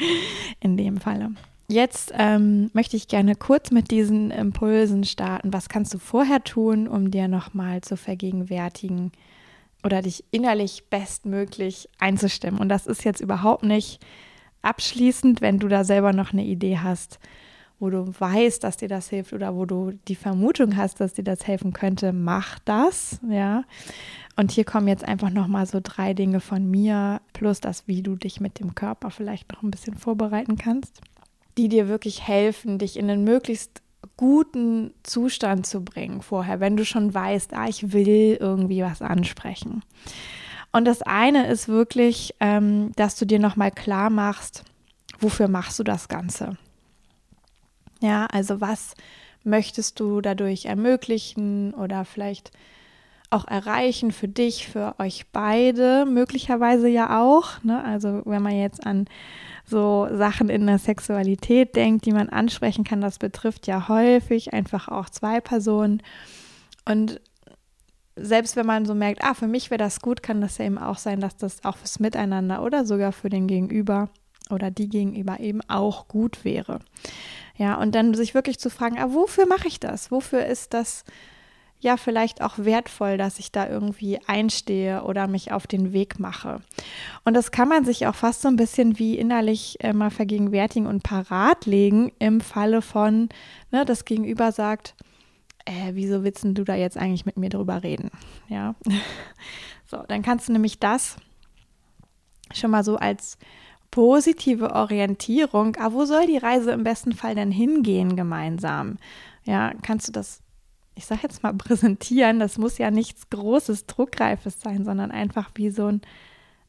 in 0.60 0.76
dem 0.76 0.98
Falle. 0.98 1.32
Jetzt 1.70 2.12
ähm, 2.14 2.70
möchte 2.72 2.96
ich 2.96 3.08
gerne 3.08 3.36
kurz 3.36 3.70
mit 3.70 3.90
diesen 3.90 4.30
Impulsen 4.30 5.04
starten. 5.04 5.52
Was 5.52 5.68
kannst 5.68 5.92
du 5.92 5.98
vorher 5.98 6.42
tun, 6.42 6.88
um 6.88 7.10
dir 7.10 7.28
nochmal 7.28 7.82
zu 7.82 7.98
vergegenwärtigen 7.98 9.12
oder 9.84 10.00
dich 10.00 10.24
innerlich 10.30 10.84
bestmöglich 10.88 11.90
einzustimmen? 11.98 12.58
Und 12.58 12.70
das 12.70 12.86
ist 12.86 13.04
jetzt 13.04 13.20
überhaupt 13.20 13.64
nicht 13.64 14.00
abschließend, 14.62 15.42
wenn 15.42 15.58
du 15.58 15.68
da 15.68 15.84
selber 15.84 16.14
noch 16.14 16.32
eine 16.32 16.44
Idee 16.44 16.78
hast 16.78 17.18
wo 17.78 17.90
du 17.90 18.12
weißt, 18.18 18.64
dass 18.64 18.76
dir 18.76 18.88
das 18.88 19.08
hilft 19.08 19.32
oder 19.32 19.54
wo 19.54 19.64
du 19.64 19.92
die 20.08 20.16
Vermutung 20.16 20.76
hast, 20.76 21.00
dass 21.00 21.14
dir 21.14 21.22
das 21.22 21.46
helfen 21.46 21.72
könnte, 21.72 22.12
mach 22.12 22.58
das, 22.60 23.20
ja. 23.28 23.62
Und 24.36 24.50
hier 24.50 24.64
kommen 24.64 24.88
jetzt 24.88 25.04
einfach 25.04 25.30
noch 25.30 25.46
mal 25.46 25.66
so 25.66 25.80
drei 25.82 26.14
Dinge 26.14 26.40
von 26.40 26.68
mir 26.68 27.20
plus 27.32 27.60
das, 27.60 27.86
wie 27.86 28.02
du 28.02 28.16
dich 28.16 28.40
mit 28.40 28.58
dem 28.58 28.74
Körper 28.74 29.10
vielleicht 29.10 29.52
noch 29.52 29.62
ein 29.62 29.70
bisschen 29.70 29.94
vorbereiten 29.94 30.56
kannst, 30.56 31.00
die 31.58 31.68
dir 31.68 31.88
wirklich 31.88 32.26
helfen, 32.26 32.78
dich 32.78 32.96
in 32.96 33.10
einen 33.10 33.24
möglichst 33.24 33.82
guten 34.16 34.94
Zustand 35.02 35.66
zu 35.66 35.84
bringen 35.84 36.22
vorher, 36.22 36.60
wenn 36.60 36.76
du 36.76 36.84
schon 36.84 37.12
weißt, 37.12 37.54
ah, 37.54 37.68
ich 37.68 37.92
will 37.92 38.36
irgendwie 38.40 38.82
was 38.82 39.02
ansprechen. 39.02 39.82
Und 40.72 40.84
das 40.84 41.02
eine 41.02 41.46
ist 41.48 41.68
wirklich, 41.68 42.34
ähm, 42.40 42.92
dass 42.96 43.16
du 43.16 43.24
dir 43.24 43.38
noch 43.38 43.56
mal 43.56 43.70
klar 43.70 44.10
machst, 44.10 44.64
wofür 45.18 45.48
machst 45.48 45.78
du 45.78 45.84
das 45.84 46.08
Ganze? 46.08 46.56
Ja, 48.00 48.26
also 48.26 48.60
was 48.60 48.94
möchtest 49.44 49.98
du 49.98 50.20
dadurch 50.20 50.66
ermöglichen 50.66 51.74
oder 51.74 52.04
vielleicht 52.04 52.52
auch 53.30 53.46
erreichen 53.46 54.10
für 54.10 54.28
dich, 54.28 54.68
für 54.68 54.94
euch 54.98 55.26
beide, 55.32 56.06
möglicherweise 56.06 56.88
ja 56.88 57.20
auch. 57.20 57.62
Ne? 57.62 57.82
Also 57.82 58.22
wenn 58.24 58.42
man 58.42 58.56
jetzt 58.56 58.86
an 58.86 59.06
so 59.68 60.08
Sachen 60.12 60.48
in 60.48 60.66
der 60.66 60.78
Sexualität 60.78 61.76
denkt, 61.76 62.06
die 62.06 62.12
man 62.12 62.28
ansprechen 62.28 62.84
kann, 62.84 63.00
das 63.00 63.18
betrifft 63.18 63.66
ja 63.66 63.88
häufig 63.88 64.52
einfach 64.52 64.88
auch 64.88 65.10
zwei 65.10 65.40
Personen. 65.40 66.02
Und 66.84 67.20
selbst 68.16 68.56
wenn 68.56 68.66
man 68.66 68.86
so 68.86 68.94
merkt, 68.94 69.22
ah, 69.22 69.34
für 69.34 69.46
mich 69.46 69.70
wäre 69.70 69.78
das 69.78 70.00
gut, 70.00 70.22
kann 70.22 70.40
das 70.40 70.58
ja 70.58 70.64
eben 70.64 70.78
auch 70.78 70.98
sein, 70.98 71.20
dass 71.20 71.36
das 71.36 71.64
auch 71.64 71.76
fürs 71.76 72.00
Miteinander 72.00 72.62
oder 72.62 72.84
sogar 72.84 73.12
für 73.12 73.28
den 73.28 73.46
Gegenüber 73.46 74.08
oder 74.50 74.70
die 74.70 74.88
Gegenüber 74.88 75.40
eben 75.40 75.60
auch 75.68 76.08
gut 76.08 76.44
wäre. 76.44 76.80
Ja, 77.56 77.74
und 77.74 77.94
dann 77.94 78.14
sich 78.14 78.34
wirklich 78.34 78.58
zu 78.58 78.70
fragen, 78.70 78.98
ah, 78.98 79.12
wofür 79.12 79.46
mache 79.46 79.68
ich 79.68 79.80
das? 79.80 80.10
Wofür 80.10 80.46
ist 80.46 80.74
das 80.74 81.04
ja 81.80 81.96
vielleicht 81.96 82.42
auch 82.42 82.58
wertvoll, 82.58 83.18
dass 83.18 83.38
ich 83.38 83.52
da 83.52 83.68
irgendwie 83.68 84.18
einstehe 84.26 85.02
oder 85.04 85.28
mich 85.28 85.52
auf 85.52 85.66
den 85.66 85.92
Weg 85.92 86.18
mache. 86.18 86.60
Und 87.24 87.34
das 87.34 87.50
kann 87.50 87.68
man 87.68 87.84
sich 87.84 88.06
auch 88.06 88.14
fast 88.14 88.42
so 88.42 88.48
ein 88.48 88.56
bisschen 88.56 88.98
wie 88.98 89.16
innerlich 89.16 89.76
äh, 89.80 89.92
mal 89.92 90.10
vergegenwärtigen 90.10 90.86
und 90.86 91.02
parat 91.02 91.66
legen 91.66 92.12
im 92.18 92.40
Falle 92.40 92.82
von, 92.82 93.28
ne, 93.70 93.84
das 93.84 94.04
Gegenüber 94.04 94.50
sagt, 94.52 94.94
äh, 95.64 95.92
wieso 95.92 96.24
willst 96.24 96.44
du 96.44 96.64
da 96.64 96.74
jetzt 96.74 96.96
eigentlich 96.96 97.26
mit 97.26 97.36
mir 97.36 97.50
drüber 97.50 97.82
reden? 97.82 98.10
Ja, 98.48 98.74
so, 99.86 99.98
dann 100.08 100.22
kannst 100.22 100.48
du 100.48 100.52
nämlich 100.52 100.78
das 100.78 101.16
schon 102.52 102.70
mal 102.70 102.82
so 102.82 102.96
als 102.96 103.38
positive 103.90 104.74
Orientierung, 104.74 105.76
ah, 105.78 105.92
wo 105.92 106.04
soll 106.04 106.26
die 106.26 106.38
Reise 106.38 106.72
im 106.72 106.84
besten 106.84 107.12
Fall 107.12 107.34
denn 107.34 107.50
hingehen 107.50 108.16
gemeinsam? 108.16 108.96
Ja, 109.44 109.72
kannst 109.82 110.08
du 110.08 110.12
das 110.12 110.42
ich 110.98 111.06
sage 111.06 111.20
jetzt 111.22 111.42
mal 111.42 111.54
präsentieren, 111.54 112.40
das 112.40 112.58
muss 112.58 112.76
ja 112.76 112.90
nichts 112.90 113.30
Großes, 113.30 113.86
Druckreifes 113.86 114.60
sein, 114.60 114.84
sondern 114.84 115.12
einfach 115.12 115.50
wie 115.54 115.70
so 115.70 115.86
ein, 115.86 116.02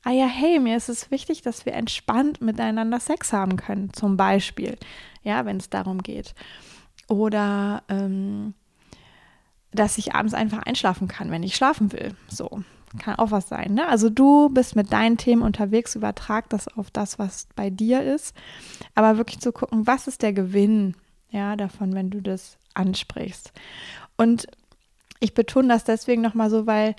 ah 0.04 0.12
ja, 0.12 0.28
hey, 0.28 0.60
mir 0.60 0.78
ist 0.78 0.88
es 0.88 1.12
wichtig, 1.12 1.42
dass 1.42 1.66
wir 1.66 1.74
entspannt 1.74 2.40
miteinander 2.40 3.00
Sex 3.00 3.34
haben 3.34 3.58
können, 3.58 3.92
zum 3.92 4.18
Beispiel, 4.18 4.78
ja, 5.24 5.46
wenn 5.46 5.58
es 5.58 5.70
darum 5.70 6.04
geht. 6.04 6.36
Oder 7.08 7.82
ähm, 7.90 8.54
dass 9.72 9.98
ich 9.98 10.14
abends 10.14 10.36
einfach 10.36 10.60
einschlafen 10.60 11.08
kann, 11.08 11.32
wenn 11.32 11.44
ich 11.44 11.56
schlafen 11.56 11.92
will. 11.92 12.16
So, 12.28 12.62
kann 13.00 13.16
auch 13.16 13.32
was 13.32 13.50
sein. 13.50 13.74
Ne? 13.74 13.88
Also 13.88 14.12
du 14.12 14.50
bist 14.50 14.76
mit 14.76 14.94
deinen 14.94 15.18
Themen 15.18 15.42
unterwegs, 15.42 15.96
übertrag 15.96 16.50
das 16.50 16.68
auf 16.68 16.92
das, 16.92 17.18
was 17.18 17.48
bei 17.56 17.72
dir 17.72 18.04
ist. 18.04 18.36
Aber 18.94 19.18
wirklich 19.18 19.40
zu 19.40 19.52
gucken, 19.52 19.88
was 19.88 20.08
ist 20.08 20.22
der 20.22 20.34
Gewinn 20.34 20.96
ja, 21.32 21.56
davon, 21.56 21.94
wenn 21.94 22.10
du 22.10 22.22
das 22.22 22.58
ansprichst. 22.74 23.52
Und 24.20 24.48
ich 25.22 25.34
betone 25.34 25.70
das 25.70 25.86
deswegen 25.86 26.22
nochmal 26.22 26.50
so, 26.50 26.68
weil 26.68 26.94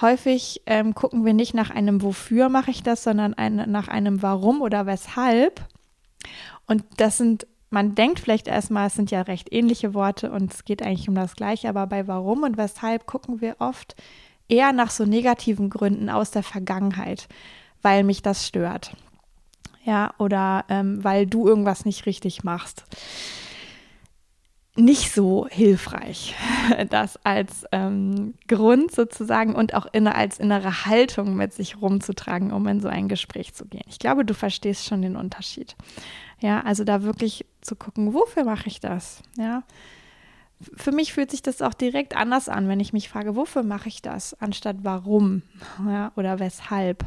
häufig 0.00 0.60
ähm, 0.66 0.92
gucken 0.92 1.24
wir 1.24 1.32
nicht 1.32 1.54
nach 1.54 1.70
einem 1.70 2.02
Wofür 2.02 2.48
mache 2.48 2.72
ich 2.72 2.82
das, 2.82 3.04
sondern 3.04 3.32
ein, 3.32 3.70
nach 3.70 3.86
einem 3.86 4.22
Warum 4.22 4.60
oder 4.60 4.84
Weshalb. 4.84 5.60
Und 6.66 6.82
das 6.96 7.16
sind, 7.16 7.46
man 7.70 7.94
denkt 7.94 8.18
vielleicht 8.18 8.48
erstmal, 8.48 8.88
es 8.88 8.94
sind 8.94 9.12
ja 9.12 9.22
recht 9.22 9.52
ähnliche 9.52 9.94
Worte 9.94 10.32
und 10.32 10.52
es 10.52 10.64
geht 10.64 10.82
eigentlich 10.82 11.08
um 11.08 11.14
das 11.14 11.36
Gleiche, 11.36 11.68
aber 11.68 11.86
bei 11.86 12.08
Warum 12.08 12.42
und 12.42 12.56
Weshalb 12.56 13.06
gucken 13.06 13.40
wir 13.40 13.54
oft 13.60 13.94
eher 14.48 14.72
nach 14.72 14.90
so 14.90 15.04
negativen 15.04 15.70
Gründen 15.70 16.10
aus 16.10 16.32
der 16.32 16.42
Vergangenheit, 16.42 17.28
weil 17.82 18.02
mich 18.02 18.20
das 18.20 18.48
stört. 18.48 18.96
Ja, 19.84 20.12
oder 20.18 20.64
ähm, 20.68 21.04
weil 21.04 21.26
du 21.26 21.46
irgendwas 21.46 21.84
nicht 21.84 22.04
richtig 22.06 22.42
machst 22.42 22.84
nicht 24.76 25.12
so 25.12 25.46
hilfreich, 25.48 26.34
das 26.90 27.18
als 27.24 27.64
ähm, 27.70 28.34
Grund 28.48 28.92
sozusagen 28.92 29.54
und 29.54 29.74
auch 29.74 29.86
inne, 29.92 30.14
als 30.14 30.38
innere 30.38 30.86
Haltung 30.86 31.36
mit 31.36 31.52
sich 31.52 31.80
rumzutragen, 31.80 32.52
um 32.52 32.66
in 32.66 32.80
so 32.80 32.88
ein 32.88 33.08
Gespräch 33.08 33.54
zu 33.54 33.66
gehen. 33.66 33.84
Ich 33.88 33.98
glaube, 33.98 34.24
du 34.24 34.34
verstehst 34.34 34.86
schon 34.86 35.02
den 35.02 35.16
Unterschied. 35.16 35.76
Ja, 36.40 36.60
also 36.62 36.82
da 36.82 37.04
wirklich 37.04 37.46
zu 37.60 37.76
gucken, 37.76 38.14
wofür 38.14 38.44
mache 38.44 38.66
ich 38.66 38.80
das? 38.80 39.22
Ja. 39.38 39.62
Für 40.76 40.92
mich 40.92 41.12
fühlt 41.12 41.30
sich 41.30 41.42
das 41.42 41.62
auch 41.62 41.74
direkt 41.74 42.16
anders 42.16 42.48
an, 42.48 42.68
wenn 42.68 42.80
ich 42.80 42.92
mich 42.92 43.08
frage, 43.08 43.36
wofür 43.36 43.62
mache 43.62 43.88
ich 43.88 44.02
das, 44.02 44.34
anstatt 44.40 44.78
warum 44.82 45.42
ja, 45.86 46.10
oder 46.16 46.40
weshalb. 46.40 47.04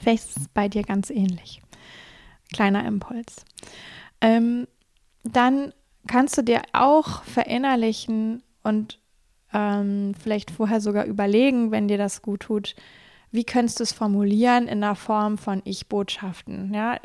Vielleicht 0.00 0.28
ist 0.28 0.36
es 0.36 0.48
bei 0.48 0.68
dir 0.68 0.84
ganz 0.84 1.10
ähnlich. 1.10 1.60
Kleiner 2.52 2.86
Impuls. 2.86 3.44
Ähm, 4.20 4.68
dann 5.24 5.72
kannst 6.08 6.36
du 6.36 6.42
dir 6.42 6.62
auch 6.72 7.22
verinnerlichen 7.22 8.42
und 8.62 8.98
ähm, 9.52 10.14
vielleicht 10.20 10.50
vorher 10.50 10.80
sogar 10.80 11.04
überlegen, 11.04 11.70
wenn 11.70 11.88
dir 11.88 11.98
das 11.98 12.22
gut 12.22 12.40
tut, 12.40 12.74
wie 13.30 13.44
könntest 13.44 13.78
du 13.78 13.84
es 13.84 13.92
formulieren 13.92 14.66
in 14.68 14.80
der 14.80 14.94
Form 14.94 15.38
von 15.38 15.62
Ich-Botschaften, 15.64 16.72
ja. 16.74 16.98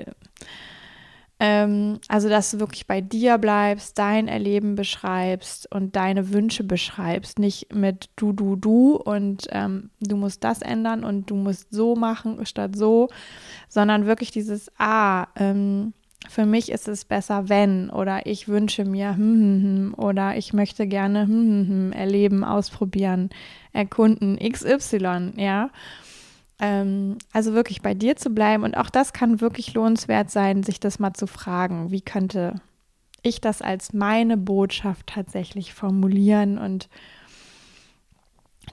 Ähm, 1.39 1.99
also, 2.07 2.29
dass 2.29 2.51
du 2.51 2.59
wirklich 2.59 2.87
bei 2.87 3.01
dir 3.01 3.37
bleibst, 3.37 3.97
dein 3.97 4.27
Erleben 4.27 4.75
beschreibst 4.75 5.69
und 5.73 5.95
deine 5.95 6.31
Wünsche 6.31 6.63
beschreibst, 6.63 7.39
nicht 7.39 7.73
mit 7.73 8.09
du, 8.15 8.31
du, 8.31 8.55
du 8.55 8.95
und 8.95 9.47
ähm, 9.51 9.89
du 9.99 10.15
musst 10.15 10.43
das 10.43 10.61
ändern 10.61 11.03
und 11.03 11.29
du 11.29 11.35
musst 11.35 11.73
so 11.73 11.95
machen 11.95 12.45
statt 12.45 12.77
so, 12.77 13.09
sondern 13.67 14.05
wirklich 14.05 14.31
dieses 14.31 14.71
Ah, 14.77 15.27
ähm, 15.35 15.93
für 16.29 16.45
mich 16.45 16.71
ist 16.71 16.87
es 16.87 17.05
besser, 17.05 17.49
wenn 17.49 17.89
oder 17.89 18.25
ich 18.25 18.47
wünsche 18.47 18.85
mir 18.85 19.15
hm, 19.15 19.17
hm, 19.17 19.63
hm, 19.63 19.93
oder 19.97 20.35
ich 20.37 20.53
möchte 20.53 20.87
gerne 20.87 21.23
hm, 21.23 21.29
hm, 21.29 21.67
hm, 21.67 21.91
erleben, 21.91 22.43
ausprobieren, 22.43 23.29
erkunden, 23.71 24.37
XY, 24.37 25.33
ja. 25.35 25.69
Ähm, 26.59 27.17
also 27.31 27.53
wirklich 27.53 27.81
bei 27.81 27.93
dir 27.93 28.15
zu 28.15 28.29
bleiben 28.29 28.63
und 28.63 28.77
auch 28.77 28.89
das 28.89 29.13
kann 29.13 29.41
wirklich 29.41 29.73
lohnenswert 29.73 30.29
sein, 30.29 30.63
sich 30.63 30.79
das 30.79 30.99
mal 30.99 31.13
zu 31.13 31.27
fragen, 31.27 31.91
wie 31.91 32.01
könnte 32.01 32.61
ich 33.23 33.41
das 33.41 33.61
als 33.61 33.93
meine 33.93 34.37
Botschaft 34.37 35.07
tatsächlich 35.07 35.73
formulieren 35.73 36.57
und 36.57 36.89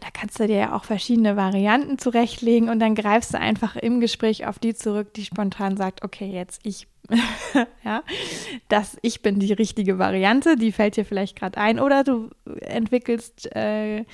da 0.01 0.09
kannst 0.13 0.39
du 0.39 0.47
dir 0.47 0.57
ja 0.57 0.77
auch 0.77 0.85
verschiedene 0.85 1.37
Varianten 1.37 1.99
zurechtlegen 1.99 2.69
und 2.69 2.79
dann 2.81 2.95
greifst 2.95 3.35
du 3.35 3.39
einfach 3.39 3.77
im 3.77 4.01
Gespräch 4.01 4.47
auf 4.47 4.59
die 4.59 4.75
zurück, 4.75 5.15
die 5.15 5.25
spontan 5.25 5.77
sagt, 5.77 6.05
okay, 6.05 6.31
jetzt 6.31 6.61
ich 6.65 6.87
ja, 7.85 8.03
dass 8.69 8.97
ich 9.03 9.23
bin 9.23 9.39
die 9.39 9.53
richtige 9.53 9.99
Variante, 9.99 10.57
die 10.57 10.73
fällt 10.73 10.97
dir 10.97 11.05
vielleicht 11.05 11.37
gerade 11.37 11.59
ein 11.59 11.81
oder 11.81 12.05
du 12.05 12.31
entwickelst 12.61 13.55
äh, 13.55 14.05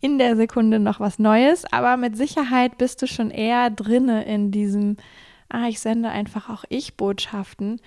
in 0.00 0.18
der 0.18 0.36
Sekunde 0.36 0.78
noch 0.78 1.00
was 1.00 1.18
Neues, 1.18 1.64
aber 1.72 1.96
mit 1.96 2.16
Sicherheit 2.16 2.78
bist 2.78 3.02
du 3.02 3.06
schon 3.06 3.30
eher 3.30 3.70
drinne 3.70 4.24
in 4.24 4.50
diesem, 4.50 4.96
ah, 5.48 5.68
ich 5.68 5.80
sende 5.80 6.10
einfach 6.10 6.48
auch 6.48 6.64
Ich-Botschaften. 6.68 7.80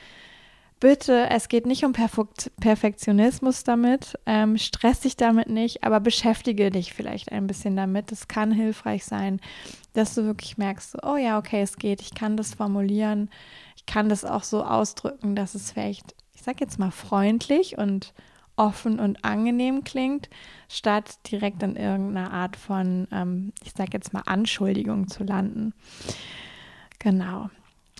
Bitte, 0.79 1.29
es 1.29 1.49
geht 1.49 1.65
nicht 1.65 1.83
um 1.83 1.91
Perfekt 1.91 2.51
Perfektionismus 2.61 3.65
damit, 3.65 4.17
ähm, 4.25 4.57
stress 4.57 5.01
dich 5.01 5.17
damit 5.17 5.49
nicht, 5.49 5.83
aber 5.83 5.99
beschäftige 5.99 6.69
dich 6.69 6.93
vielleicht 6.93 7.33
ein 7.33 7.47
bisschen 7.47 7.75
damit. 7.75 8.13
Es 8.13 8.29
kann 8.29 8.51
hilfreich 8.53 9.03
sein, 9.03 9.41
dass 9.93 10.15
du 10.15 10.23
wirklich 10.23 10.57
merkst, 10.57 11.03
oh 11.03 11.17
ja, 11.17 11.37
okay, 11.37 11.61
es 11.61 11.77
geht, 11.77 12.01
ich 12.01 12.15
kann 12.15 12.37
das 12.37 12.53
formulieren, 12.53 13.29
kann 13.89 14.07
das 14.07 14.23
auch 14.23 14.43
so 14.43 14.63
ausdrücken, 14.63 15.35
dass 15.35 15.55
es 15.55 15.71
vielleicht, 15.71 16.15
ich 16.33 16.43
sag 16.43 16.61
jetzt 16.61 16.77
mal, 16.77 16.91
freundlich 16.91 17.77
und 17.77 18.13
offen 18.55 18.99
und 18.99 19.25
angenehm 19.25 19.83
klingt, 19.83 20.29
statt 20.67 21.17
direkt 21.31 21.63
in 21.63 21.75
irgendeiner 21.75 22.31
Art 22.31 22.55
von, 22.55 23.07
ähm, 23.11 23.51
ich 23.63 23.73
sag 23.75 23.93
jetzt 23.93 24.13
mal, 24.13 24.23
Anschuldigung 24.25 25.07
zu 25.07 25.23
landen. 25.23 25.73
Genau. 26.99 27.49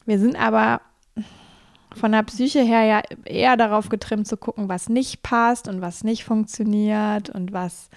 Wir 0.06 0.20
sind 0.20 0.36
aber 0.36 0.82
von 2.00 2.12
der 2.12 2.24
Psyche 2.24 2.62
her 2.62 2.84
ja 2.84 3.02
eher 3.26 3.58
darauf 3.58 3.90
getrimmt 3.90 4.28
zu 4.28 4.38
gucken, 4.38 4.70
was 4.70 4.90
nicht 4.90 5.22
passt 5.22 5.68
und 5.68 5.82
was 5.82 6.04
nicht 6.04 6.24
funktioniert 6.24 7.30
und 7.30 7.54
was, 7.54 7.90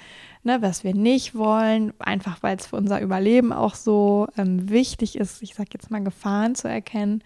ne, 0.42 0.60
was 0.60 0.84
wir 0.84 0.94
nicht 0.94 1.34
wollen, 1.34 1.92
einfach 1.98 2.42
weil 2.42 2.56
es 2.56 2.66
für 2.66 2.76
unser 2.76 3.00
Überleben 3.00 3.52
auch 3.52 3.74
so 3.74 4.26
ähm, 4.36 4.68
wichtig 4.68 5.16
ist, 5.16 5.42
ich 5.42 5.54
sag 5.54 5.72
jetzt 5.72 5.90
mal, 5.90 6.02
Gefahren 6.02 6.54
zu 6.54 6.68
erkennen. 6.68 7.22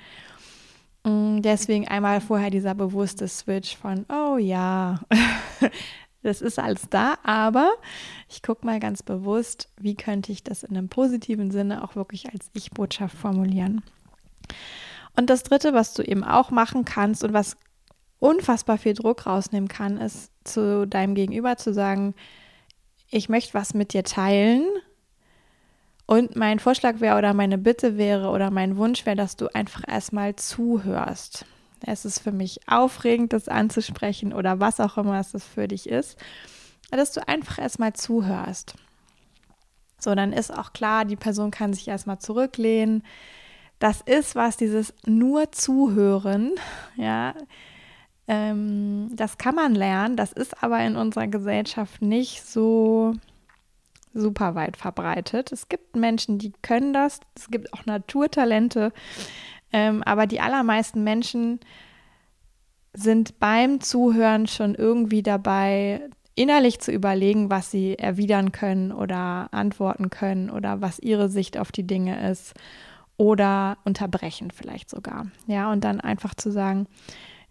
Mm, 1.04 1.40
deswegen 1.40 1.88
einmal 1.88 2.20
vorher 2.20 2.50
dieser 2.50 2.74
bewusste 2.74 3.26
Switch 3.26 3.76
von, 3.76 4.04
oh 4.08 4.36
ja, 4.36 5.00
das 6.22 6.42
ist 6.42 6.58
alles 6.58 6.88
da, 6.90 7.16
aber 7.22 7.70
ich 8.28 8.42
gucke 8.42 8.66
mal 8.66 8.80
ganz 8.80 9.02
bewusst, 9.02 9.70
wie 9.78 9.94
könnte 9.94 10.30
ich 10.30 10.44
das 10.44 10.62
in 10.62 10.76
einem 10.76 10.88
positiven 10.88 11.50
Sinne 11.50 11.82
auch 11.82 11.96
wirklich 11.96 12.30
als 12.32 12.50
Ich-Botschaft 12.54 13.16
formulieren. 13.16 13.82
Und 15.16 15.30
das 15.30 15.42
Dritte, 15.42 15.72
was 15.72 15.94
du 15.94 16.02
eben 16.02 16.24
auch 16.24 16.50
machen 16.50 16.84
kannst 16.84 17.24
und 17.24 17.32
was 17.32 17.56
unfassbar 18.18 18.78
viel 18.78 18.94
Druck 18.94 19.26
rausnehmen 19.26 19.68
kann, 19.68 19.98
ist 19.98 20.30
zu 20.44 20.86
deinem 20.86 21.14
Gegenüber 21.14 21.56
zu 21.56 21.72
sagen, 21.72 22.14
ich 23.10 23.28
möchte 23.28 23.54
was 23.54 23.74
mit 23.74 23.92
dir 23.92 24.04
teilen 24.04 24.64
und 26.06 26.36
mein 26.36 26.58
Vorschlag 26.58 27.00
wäre 27.00 27.18
oder 27.18 27.34
meine 27.34 27.58
Bitte 27.58 27.96
wäre 27.96 28.30
oder 28.30 28.50
mein 28.50 28.76
Wunsch 28.76 29.06
wäre, 29.06 29.16
dass 29.16 29.36
du 29.36 29.52
einfach 29.54 29.82
erstmal 29.86 30.36
zuhörst. 30.36 31.44
es 31.82 32.04
ist 32.04 32.20
für 32.20 32.32
mich 32.32 32.60
aufregend, 32.68 33.32
das 33.32 33.48
anzusprechen 33.48 34.32
oder 34.32 34.60
was 34.60 34.80
auch 34.80 34.96
immer 34.98 35.20
es 35.20 35.44
für 35.44 35.68
dich 35.68 35.88
ist, 35.88 36.16
dass 36.90 37.12
du 37.12 37.26
einfach 37.26 37.58
erstmal 37.58 37.92
zuhörst. 37.92 38.74
So, 39.98 40.14
dann 40.14 40.32
ist 40.32 40.56
auch 40.56 40.72
klar, 40.72 41.04
die 41.04 41.16
Person 41.16 41.50
kann 41.50 41.72
sich 41.72 41.88
erstmal 41.88 42.18
zurücklehnen. 42.18 43.02
Das 43.78 44.00
ist 44.00 44.34
was, 44.34 44.56
dieses 44.56 44.94
nur 45.04 45.52
zuhören, 45.52 46.52
ja, 46.96 47.34
ähm, 48.28 49.10
das 49.12 49.38
kann 49.38 49.54
man 49.54 49.74
lernen, 49.74 50.16
das 50.16 50.32
ist 50.32 50.62
aber 50.62 50.80
in 50.80 50.96
unserer 50.96 51.28
Gesellschaft 51.28 52.02
nicht 52.02 52.44
so 52.44 53.14
super 54.14 54.54
weit 54.54 54.76
verbreitet. 54.76 55.52
Es 55.52 55.68
gibt 55.68 55.94
Menschen, 55.94 56.38
die 56.38 56.52
können 56.62 56.92
das, 56.92 57.20
es 57.36 57.48
gibt 57.50 57.72
auch 57.72 57.86
Naturtalente, 57.86 58.92
ähm, 59.72 60.02
aber 60.04 60.26
die 60.26 60.40
allermeisten 60.40 61.04
Menschen 61.04 61.60
sind 62.94 63.38
beim 63.38 63.80
Zuhören 63.80 64.46
schon 64.46 64.74
irgendwie 64.74 65.22
dabei, 65.22 66.08
innerlich 66.34 66.80
zu 66.80 66.92
überlegen, 66.92 67.50
was 67.50 67.70
sie 67.70 67.98
erwidern 67.98 68.52
können 68.52 68.90
oder 68.90 69.48
antworten 69.52 70.10
können 70.10 70.50
oder 70.50 70.80
was 70.80 70.98
ihre 70.98 71.28
Sicht 71.28 71.58
auf 71.58 71.72
die 71.72 71.86
Dinge 71.86 72.30
ist 72.30 72.54
oder 73.16 73.78
unterbrechen 73.84 74.50
vielleicht 74.50 74.90
sogar. 74.90 75.26
Ja, 75.46 75.72
und 75.72 75.84
dann 75.84 76.00
einfach 76.00 76.34
zu 76.34 76.50
sagen, 76.50 76.86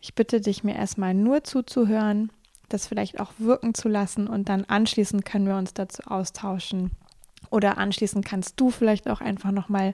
ich 0.01 0.13
bitte 0.13 0.41
dich, 0.41 0.63
mir 0.63 0.75
erstmal 0.75 1.13
nur 1.13 1.43
zuzuhören, 1.43 2.31
das 2.69 2.87
vielleicht 2.87 3.19
auch 3.19 3.33
wirken 3.37 3.73
zu 3.73 3.89
lassen 3.89 4.27
und 4.27 4.49
dann 4.49 4.65
anschließend 4.65 5.25
können 5.25 5.47
wir 5.47 5.55
uns 5.55 5.73
dazu 5.73 6.03
austauschen. 6.03 6.91
Oder 7.49 7.77
anschließend 7.77 8.25
kannst 8.25 8.59
du 8.59 8.69
vielleicht 8.69 9.09
auch 9.09 9.21
einfach 9.21 9.51
nochmal 9.51 9.93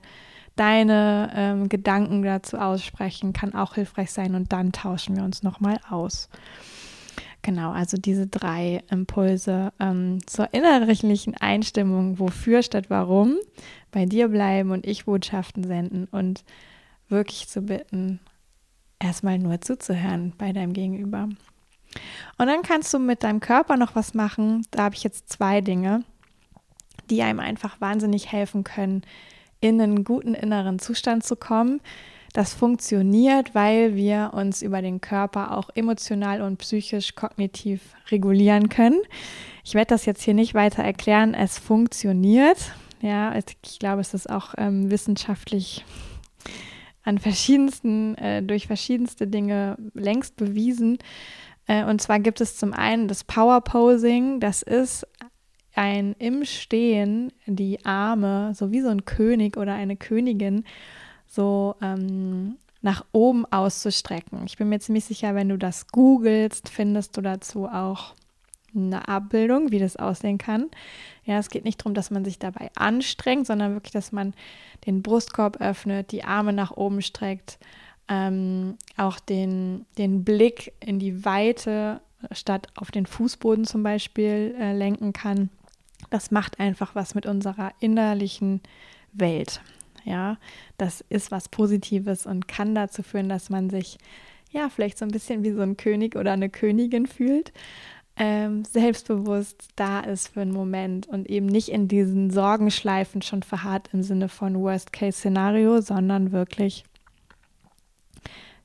deine 0.55 1.31
ähm, 1.35 1.69
Gedanken 1.69 2.23
dazu 2.23 2.57
aussprechen, 2.57 3.33
kann 3.33 3.53
auch 3.53 3.75
hilfreich 3.75 4.11
sein 4.11 4.35
und 4.35 4.51
dann 4.51 4.71
tauschen 4.71 5.15
wir 5.15 5.23
uns 5.23 5.43
nochmal 5.43 5.79
aus. 5.89 6.29
Genau, 7.43 7.71
also 7.71 7.97
diese 7.97 8.27
drei 8.27 8.83
Impulse 8.91 9.73
ähm, 9.79 10.19
zur 10.27 10.53
innerlichen 10.53 11.35
Einstimmung, 11.37 12.19
wofür 12.19 12.61
statt 12.61 12.85
warum, 12.89 13.37
bei 13.91 14.05
dir 14.05 14.27
bleiben 14.27 14.71
und 14.71 14.85
ich 14.85 15.05
Botschaften 15.05 15.63
senden 15.63 16.07
und 16.11 16.43
wirklich 17.09 17.47
zu 17.47 17.63
bitten, 17.63 18.19
erstmal 18.99 19.39
nur 19.39 19.59
zuzuhören 19.61 20.33
bei 20.37 20.53
deinem 20.53 20.73
Gegenüber. 20.73 21.29
Und 22.37 22.47
dann 22.47 22.61
kannst 22.61 22.93
du 22.93 22.99
mit 22.99 23.23
deinem 23.23 23.39
Körper 23.39 23.75
noch 23.75 23.95
was 23.95 24.13
machen. 24.13 24.65
Da 24.71 24.83
habe 24.83 24.95
ich 24.95 25.03
jetzt 25.03 25.29
zwei 25.29 25.61
Dinge, 25.61 26.03
die 27.09 27.21
einem 27.23 27.39
einfach 27.39 27.81
wahnsinnig 27.81 28.31
helfen 28.31 28.63
können, 28.63 29.01
in 29.59 29.81
einen 29.81 30.03
guten 30.03 30.33
inneren 30.33 30.79
Zustand 30.79 31.23
zu 31.23 31.35
kommen. 31.35 31.81
Das 32.33 32.53
funktioniert, 32.53 33.53
weil 33.53 33.95
wir 33.95 34.31
uns 34.33 34.61
über 34.61 34.81
den 34.81 35.01
Körper 35.01 35.57
auch 35.57 35.69
emotional 35.75 36.41
und 36.41 36.57
psychisch 36.57 37.15
kognitiv 37.15 37.81
regulieren 38.09 38.69
können. 38.69 39.01
Ich 39.65 39.73
werde 39.73 39.89
das 39.89 40.05
jetzt 40.05 40.23
hier 40.23 40.33
nicht 40.33 40.53
weiter 40.53 40.83
erklären. 40.83 41.33
Es 41.33 41.59
funktioniert. 41.59 42.71
Ja, 43.01 43.35
ich 43.35 43.79
glaube, 43.79 44.01
es 44.01 44.13
ist 44.13 44.29
auch 44.29 44.53
ähm, 44.57 44.89
wissenschaftlich 44.89 45.83
an 47.03 47.17
verschiedensten, 47.17 48.15
äh, 48.15 48.43
durch 48.43 48.67
verschiedenste 48.67 49.27
Dinge 49.27 49.77
längst 49.93 50.37
bewiesen. 50.37 50.99
Äh, 51.67 51.83
und 51.85 52.01
zwar 52.01 52.19
gibt 52.19 52.41
es 52.41 52.57
zum 52.57 52.73
einen 52.73 53.07
das 53.07 53.23
Power 53.23 53.61
Posing, 53.61 54.39
das 54.39 54.61
ist 54.61 55.05
ein 55.73 56.15
im 56.19 56.45
Stehen 56.45 57.31
die 57.45 57.85
Arme, 57.85 58.53
so 58.55 58.71
wie 58.71 58.81
so 58.81 58.89
ein 58.89 59.05
König 59.05 59.57
oder 59.57 59.73
eine 59.73 59.95
Königin, 59.95 60.65
so 61.31 61.75
ähm, 61.81 62.57
nach 62.81 63.05
oben 63.11 63.45
auszustrecken. 63.45 64.43
Ich 64.45 64.57
bin 64.57 64.69
mir 64.69 64.79
ziemlich 64.79 65.05
sicher, 65.05 65.35
wenn 65.35 65.49
du 65.49 65.57
das 65.57 65.87
googelst, 65.87 66.69
findest 66.69 67.15
du 67.15 67.21
dazu 67.21 67.67
auch 67.67 68.13
eine 68.75 69.07
Abbildung, 69.07 69.71
wie 69.71 69.79
das 69.79 69.97
aussehen 69.97 70.37
kann. 70.37 70.69
Ja, 71.25 71.37
es 71.37 71.49
geht 71.49 71.65
nicht 71.65 71.81
darum, 71.81 71.93
dass 71.93 72.09
man 72.09 72.25
sich 72.25 72.39
dabei 72.39 72.71
anstrengt, 72.75 73.45
sondern 73.47 73.73
wirklich, 73.73 73.91
dass 73.91 74.11
man 74.11 74.33
den 74.85 75.01
Brustkorb 75.01 75.61
öffnet, 75.61 76.11
die 76.11 76.23
Arme 76.23 76.53
nach 76.53 76.71
oben 76.71 77.01
streckt, 77.01 77.59
ähm, 78.07 78.77
auch 78.97 79.19
den, 79.19 79.85
den 79.97 80.23
Blick 80.23 80.73
in 80.79 80.99
die 80.99 81.23
Weite 81.23 82.01
statt 82.31 82.67
auf 82.75 82.91
den 82.91 83.05
Fußboden 83.05 83.65
zum 83.65 83.83
Beispiel 83.83 84.55
äh, 84.59 84.73
lenken 84.73 85.13
kann. 85.13 85.49
Das 86.09 86.31
macht 86.31 86.59
einfach 86.59 86.95
was 86.95 87.13
mit 87.13 87.25
unserer 87.25 87.71
innerlichen 87.79 88.61
Welt. 89.13 89.61
Ja, 90.03 90.37
das 90.77 91.03
ist 91.09 91.31
was 91.31 91.49
Positives 91.49 92.25
und 92.25 92.47
kann 92.47 92.75
dazu 92.75 93.03
führen, 93.03 93.29
dass 93.29 93.49
man 93.49 93.69
sich 93.69 93.97
ja 94.51 94.69
vielleicht 94.69 94.97
so 94.97 95.05
ein 95.05 95.11
bisschen 95.11 95.43
wie 95.43 95.51
so 95.51 95.61
ein 95.61 95.77
König 95.77 96.15
oder 96.15 96.33
eine 96.33 96.49
Königin 96.49 97.07
fühlt 97.07 97.51
ähm, 98.17 98.65
selbstbewusst 98.65 99.69
da 99.75 100.01
ist 100.01 100.27
für 100.27 100.41
einen 100.41 100.51
Moment 100.51 101.07
und 101.07 101.29
eben 101.29 101.45
nicht 101.45 101.69
in 101.69 101.87
diesen 101.87 102.29
Sorgenschleifen 102.29 103.21
schon 103.21 103.41
verharrt 103.41 103.89
im 103.93 104.03
Sinne 104.03 104.29
von 104.29 104.61
Worst-Case-Szenario, 104.61 105.81
sondern 105.81 106.31
wirklich 106.31 106.83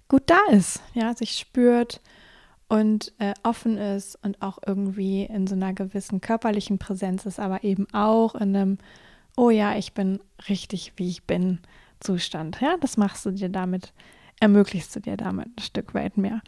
gut 0.08 0.24
da 0.26 0.38
ist, 0.50 0.82
ja, 0.94 1.14
sich 1.14 1.32
spürt 1.32 2.00
und 2.68 3.12
äh, 3.18 3.34
offen 3.44 3.78
ist 3.78 4.18
und 4.22 4.42
auch 4.42 4.58
irgendwie 4.66 5.22
in 5.22 5.46
so 5.46 5.54
einer 5.54 5.72
gewissen 5.72 6.20
körperlichen 6.20 6.78
Präsenz 6.78 7.24
ist, 7.24 7.38
aber 7.38 7.62
eben 7.64 7.86
auch 7.92 8.34
in 8.34 8.54
einem, 8.54 8.78
oh 9.36 9.50
ja, 9.50 9.76
ich 9.76 9.92
bin 9.92 10.20
richtig, 10.48 10.94
wie 10.96 11.08
ich 11.08 11.24
bin, 11.24 11.60
Zustand. 12.00 12.60
Ja, 12.60 12.76
das 12.80 12.96
machst 12.96 13.24
du 13.24 13.30
dir 13.30 13.48
damit 13.48 13.92
ermöglichst 14.40 14.94
du 14.94 15.00
dir 15.00 15.16
damit 15.16 15.46
ein 15.46 15.62
Stück 15.62 15.94
weit 15.94 16.16
mehr. 16.16 16.40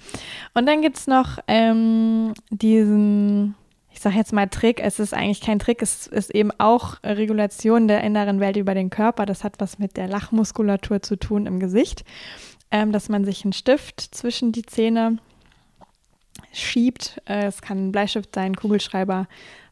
Und 0.54 0.66
dann 0.66 0.82
gibt 0.82 0.98
es 0.98 1.06
noch 1.06 1.38
ähm, 1.46 2.34
diesen, 2.50 3.54
ich 3.90 4.00
sage 4.00 4.16
jetzt 4.16 4.32
mal 4.32 4.46
Trick, 4.48 4.80
es 4.80 4.98
ist 4.98 5.14
eigentlich 5.14 5.40
kein 5.40 5.58
Trick, 5.58 5.80
es 5.82 6.06
ist 6.06 6.34
eben 6.34 6.50
auch 6.58 7.02
Regulation 7.02 7.88
der 7.88 8.02
inneren 8.02 8.40
Welt 8.40 8.56
über 8.56 8.74
den 8.74 8.90
Körper. 8.90 9.26
Das 9.26 9.44
hat 9.44 9.54
was 9.58 9.78
mit 9.78 9.96
der 9.96 10.08
Lachmuskulatur 10.08 11.02
zu 11.02 11.16
tun 11.16 11.46
im 11.46 11.60
Gesicht, 11.60 12.04
ähm, 12.70 12.92
dass 12.92 13.08
man 13.08 13.24
sich 13.24 13.44
einen 13.44 13.52
Stift 13.52 14.00
zwischen 14.00 14.52
die 14.52 14.64
Zähne 14.64 15.18
schiebt. 16.52 17.20
Äh, 17.26 17.46
es 17.46 17.62
kann 17.62 17.88
ein 17.88 17.92
Bleistift 17.92 18.34
sein, 18.34 18.54
Kugelschreiber, 18.54 19.26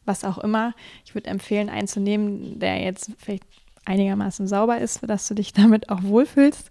was 0.07 0.23
auch 0.23 0.37
immer. 0.37 0.73
Ich 1.05 1.13
würde 1.13 1.29
empfehlen, 1.29 1.69
einen 1.69 1.87
zu 1.87 1.99
nehmen, 1.99 2.59
der 2.59 2.81
jetzt 2.81 3.11
vielleicht 3.17 3.43
einigermaßen 3.85 4.47
sauber 4.47 4.79
ist, 4.79 5.07
dass 5.07 5.27
du 5.27 5.33
dich 5.33 5.53
damit 5.53 5.89
auch 5.89 6.03
wohlfühlst. 6.03 6.69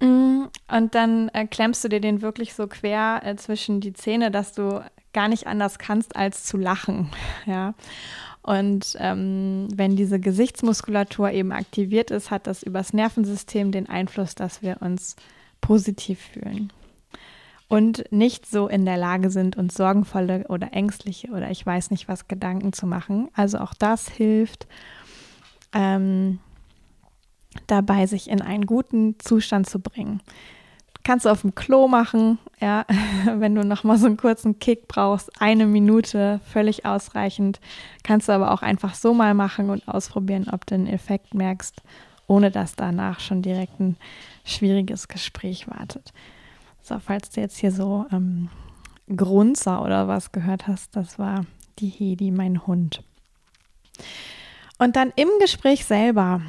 Mm, 0.00 0.44
und 0.68 0.94
dann 0.94 1.28
äh, 1.30 1.46
klemmst 1.46 1.84
du 1.84 1.88
dir 1.88 2.00
den 2.00 2.22
wirklich 2.22 2.54
so 2.54 2.66
quer 2.66 3.22
äh, 3.24 3.36
zwischen 3.36 3.80
die 3.80 3.92
Zähne, 3.92 4.30
dass 4.30 4.52
du 4.52 4.84
gar 5.12 5.28
nicht 5.28 5.46
anders 5.46 5.78
kannst, 5.78 6.16
als 6.16 6.44
zu 6.44 6.56
lachen. 6.56 7.10
Ja. 7.46 7.74
Und 8.42 8.96
ähm, 9.00 9.66
wenn 9.74 9.96
diese 9.96 10.20
Gesichtsmuskulatur 10.20 11.32
eben 11.32 11.50
aktiviert 11.50 12.12
ist, 12.12 12.30
hat 12.30 12.46
das 12.46 12.62
übers 12.62 12.92
Nervensystem 12.92 13.72
den 13.72 13.88
Einfluss, 13.88 14.36
dass 14.36 14.62
wir 14.62 14.76
uns 14.82 15.16
positiv 15.60 16.20
fühlen 16.20 16.70
und 17.68 18.04
nicht 18.10 18.46
so 18.46 18.68
in 18.68 18.84
der 18.84 18.96
Lage 18.96 19.30
sind, 19.30 19.56
uns 19.56 19.74
sorgenvolle 19.74 20.46
oder 20.48 20.72
ängstliche 20.72 21.28
oder 21.28 21.50
ich 21.50 21.64
weiß 21.64 21.90
nicht 21.90 22.08
was 22.08 22.28
Gedanken 22.28 22.72
zu 22.72 22.86
machen. 22.86 23.28
Also 23.34 23.58
auch 23.58 23.74
das 23.74 24.08
hilft. 24.08 24.66
Ähm, 25.72 26.38
dabei, 27.66 28.06
sich 28.06 28.30
in 28.30 28.42
einen 28.42 28.66
guten 28.66 29.18
Zustand 29.18 29.68
zu 29.68 29.80
bringen. 29.80 30.20
Kannst 31.04 31.24
du 31.24 31.30
auf 31.30 31.42
dem 31.42 31.54
Klo 31.54 31.86
machen, 31.86 32.38
ja, 32.60 32.84
wenn 33.26 33.54
du 33.54 33.64
nochmal 33.64 33.98
so 33.98 34.06
einen 34.06 34.16
kurzen 34.16 34.58
Kick 34.58 34.88
brauchst, 34.88 35.30
eine 35.40 35.66
Minute, 35.66 36.40
völlig 36.44 36.84
ausreichend. 36.84 37.60
Kannst 38.02 38.28
du 38.28 38.32
aber 38.32 38.52
auch 38.52 38.62
einfach 38.62 38.94
so 38.94 39.14
mal 39.14 39.34
machen 39.34 39.70
und 39.70 39.86
ausprobieren, 39.88 40.48
ob 40.50 40.66
du 40.66 40.74
einen 40.74 40.88
Effekt 40.88 41.34
merkst, 41.34 41.80
ohne 42.26 42.50
dass 42.50 42.74
danach 42.74 43.20
schon 43.20 43.42
direkt 43.42 43.78
ein 43.78 43.96
schwieriges 44.44 45.08
Gespräch 45.08 45.68
wartet. 45.68 46.12
So, 46.86 46.98
falls 46.98 47.30
du 47.30 47.40
jetzt 47.40 47.58
hier 47.58 47.72
so 47.72 48.06
ähm, 48.12 48.48
Grunzer 49.14 49.82
oder 49.82 50.08
was 50.08 50.32
gehört 50.32 50.66
hast, 50.66 50.94
das 50.96 51.18
war 51.18 51.44
die 51.78 51.88
Hedi, 51.88 52.30
mein 52.30 52.66
Hund. 52.66 53.02
Und 54.78 54.96
dann 54.96 55.12
im 55.16 55.28
Gespräch 55.40 55.84
selber 55.84 56.42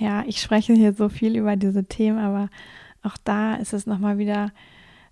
ja, 0.00 0.24
ich 0.26 0.40
spreche 0.40 0.72
hier 0.72 0.94
so 0.94 1.08
viel 1.08 1.36
über 1.36 1.56
diese 1.56 1.84
Themen, 1.84 2.18
aber 2.18 2.48
auch 3.02 3.16
da 3.22 3.54
ist 3.56 3.74
es 3.74 3.86
nochmal 3.86 4.18
wieder 4.18 4.50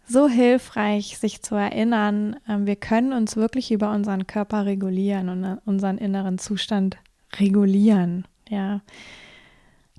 so 0.07 0.29
hilfreich, 0.29 1.19
sich 1.19 1.43
zu 1.43 1.55
erinnern, 1.55 2.37
ähm, 2.49 2.67
wir 2.67 2.77
können 2.77 3.13
uns 3.13 3.37
wirklich 3.37 3.71
über 3.71 3.93
unseren 3.93 4.27
Körper 4.27 4.65
regulieren 4.65 5.29
und 5.29 5.45
äh, 5.45 5.57
unseren 5.67 5.99
inneren 5.99 6.39
Zustand 6.39 6.97
regulieren. 7.39 8.27
Ja, 8.49 8.81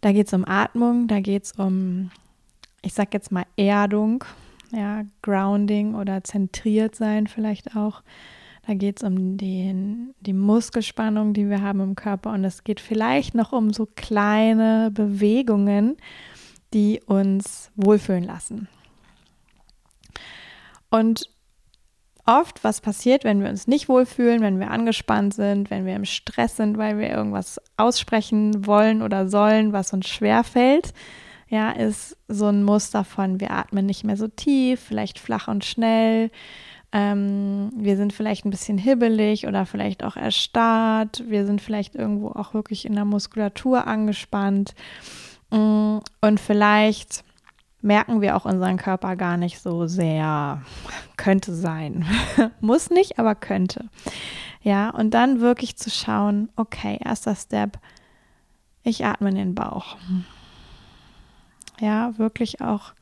da 0.02 0.12
geht 0.12 0.26
es 0.26 0.34
um 0.34 0.46
Atmung, 0.48 1.08
da 1.08 1.20
geht 1.20 1.44
es 1.44 1.52
um, 1.52 2.10
ich 2.82 2.96
sag 2.96 3.14
jetzt 3.14 3.32
mal 3.32 3.46
Erdung, 3.56 4.24
ja, 4.72 5.04
Grounding 5.22 5.96
oder 5.96 6.24
zentriert 6.24 6.96
sein 6.96 7.28
vielleicht 7.28 7.76
auch. 7.76 8.02
Da 8.68 8.76
geht 8.76 8.98
es 8.98 9.04
um 9.04 9.38
den, 9.38 10.14
die 10.20 10.34
Muskelspannung, 10.34 11.34
die 11.34 11.50
wir 11.50 11.62
haben 11.62 11.80
im 11.80 11.96
Körper. 11.96 12.32
Und 12.34 12.44
es 12.44 12.64
geht 12.64 12.80
vielleicht 12.80 13.34
noch 13.34 13.52
um 13.52 13.74
so 13.74 13.88
kleine 13.96 14.92
Bewegungen, 14.94 15.98
die 16.74 17.02
uns 17.06 17.72
wohlfühlen 17.76 18.24
lassen. 18.24 18.68
Und 20.92 21.30
oft, 22.26 22.64
was 22.64 22.82
passiert, 22.82 23.24
wenn 23.24 23.42
wir 23.42 23.50
uns 23.50 23.68
nicht 23.68 23.90
wohlfühlen, 23.90 24.42
wenn 24.42 24.60
wir 24.60 24.70
angespannt 24.70 25.34
sind, 25.34 25.72
wenn 25.72 25.86
wir 25.86 25.96
im 25.96 26.06
Stress 26.06 26.58
sind, 26.58 26.78
weil 26.78 27.00
wir 27.00 27.10
irgendwas 27.10 27.60
aussprechen 27.78 28.68
wollen 28.68 29.02
oder 29.02 29.28
sollen, 29.30 29.74
was 29.74 29.94
uns 29.94 30.08
schwer 30.08 30.44
fällt, 30.44 30.94
ja, 31.50 31.72
ist 31.72 32.16
so 32.28 32.46
ein 32.46 32.64
Muster 32.64 33.04
von, 33.04 33.40
wir 33.40 33.52
atmen 33.52 33.86
nicht 33.86 34.04
mehr 34.04 34.18
so 34.18 34.28
tief, 34.28 34.80
vielleicht 34.80 35.20
flach 35.20 35.48
und 35.48 35.66
schnell. 35.66 36.30
Ähm, 36.92 37.72
wir 37.76 37.98
sind 37.98 38.14
vielleicht 38.14 38.46
ein 38.46 38.52
bisschen 38.52 38.78
hibbelig 38.78 39.48
oder 39.48 39.66
vielleicht 39.66 40.04
auch 40.04 40.16
erstarrt. 40.16 41.24
Wir 41.28 41.46
sind 41.46 41.62
vielleicht 41.62 41.96
irgendwo 41.96 42.30
auch 42.30 42.54
wirklich 42.54 42.86
in 42.86 42.94
der 42.94 43.06
Muskulatur 43.06 43.88
angespannt. 43.88 44.74
Mm, 45.52 45.98
und 46.22 46.40
vielleicht 46.40 47.24
merken 47.82 48.22
wir 48.22 48.36
auch 48.36 48.46
unseren 48.46 48.78
Körper 48.78 49.16
gar 49.16 49.38
nicht 49.38 49.60
so 49.60 49.88
sehr. 49.88 50.62
Könnte 51.18 51.54
sein. 51.54 52.06
Muss 52.60 52.90
nicht, 52.90 53.20
aber 53.20 53.36
könnte. 53.36 53.86
Ja, 54.62 54.90
und 54.90 55.14
dann 55.14 55.42
wirklich 55.42 55.78
zu 55.78 55.90
schauen, 55.90 56.50
okay, 56.56 57.00
erster 57.04 57.36
Step, 57.36 57.80
ich 58.84 59.06
atme 59.06 59.30
in 59.30 59.36
den 59.36 59.56
Bauch. 59.56 59.98
Ja, 61.80 62.18
wirklich 62.18 62.62
auch 62.62 62.94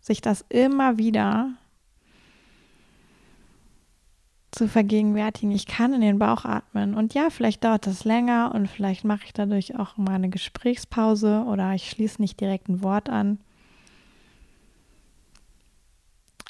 sich 0.00 0.20
das 0.20 0.44
immer 0.48 0.98
wieder 0.98 1.50
zu 4.50 4.68
vergegenwärtigen. 4.68 5.52
Ich 5.52 5.66
kann 5.66 5.92
in 5.92 6.00
den 6.00 6.18
Bauch 6.18 6.44
atmen. 6.44 6.94
Und 6.94 7.14
ja, 7.14 7.30
vielleicht 7.30 7.64
dauert 7.64 7.86
das 7.86 8.04
länger 8.04 8.52
und 8.54 8.68
vielleicht 8.68 9.04
mache 9.04 9.24
ich 9.24 9.32
dadurch 9.32 9.78
auch 9.78 9.96
mal 9.96 10.14
eine 10.14 10.28
Gesprächspause 10.28 11.44
oder 11.46 11.74
ich 11.74 11.88
schließe 11.90 12.20
nicht 12.20 12.40
direkt 12.40 12.68
ein 12.68 12.82
Wort 12.82 13.08
an. 13.08 13.38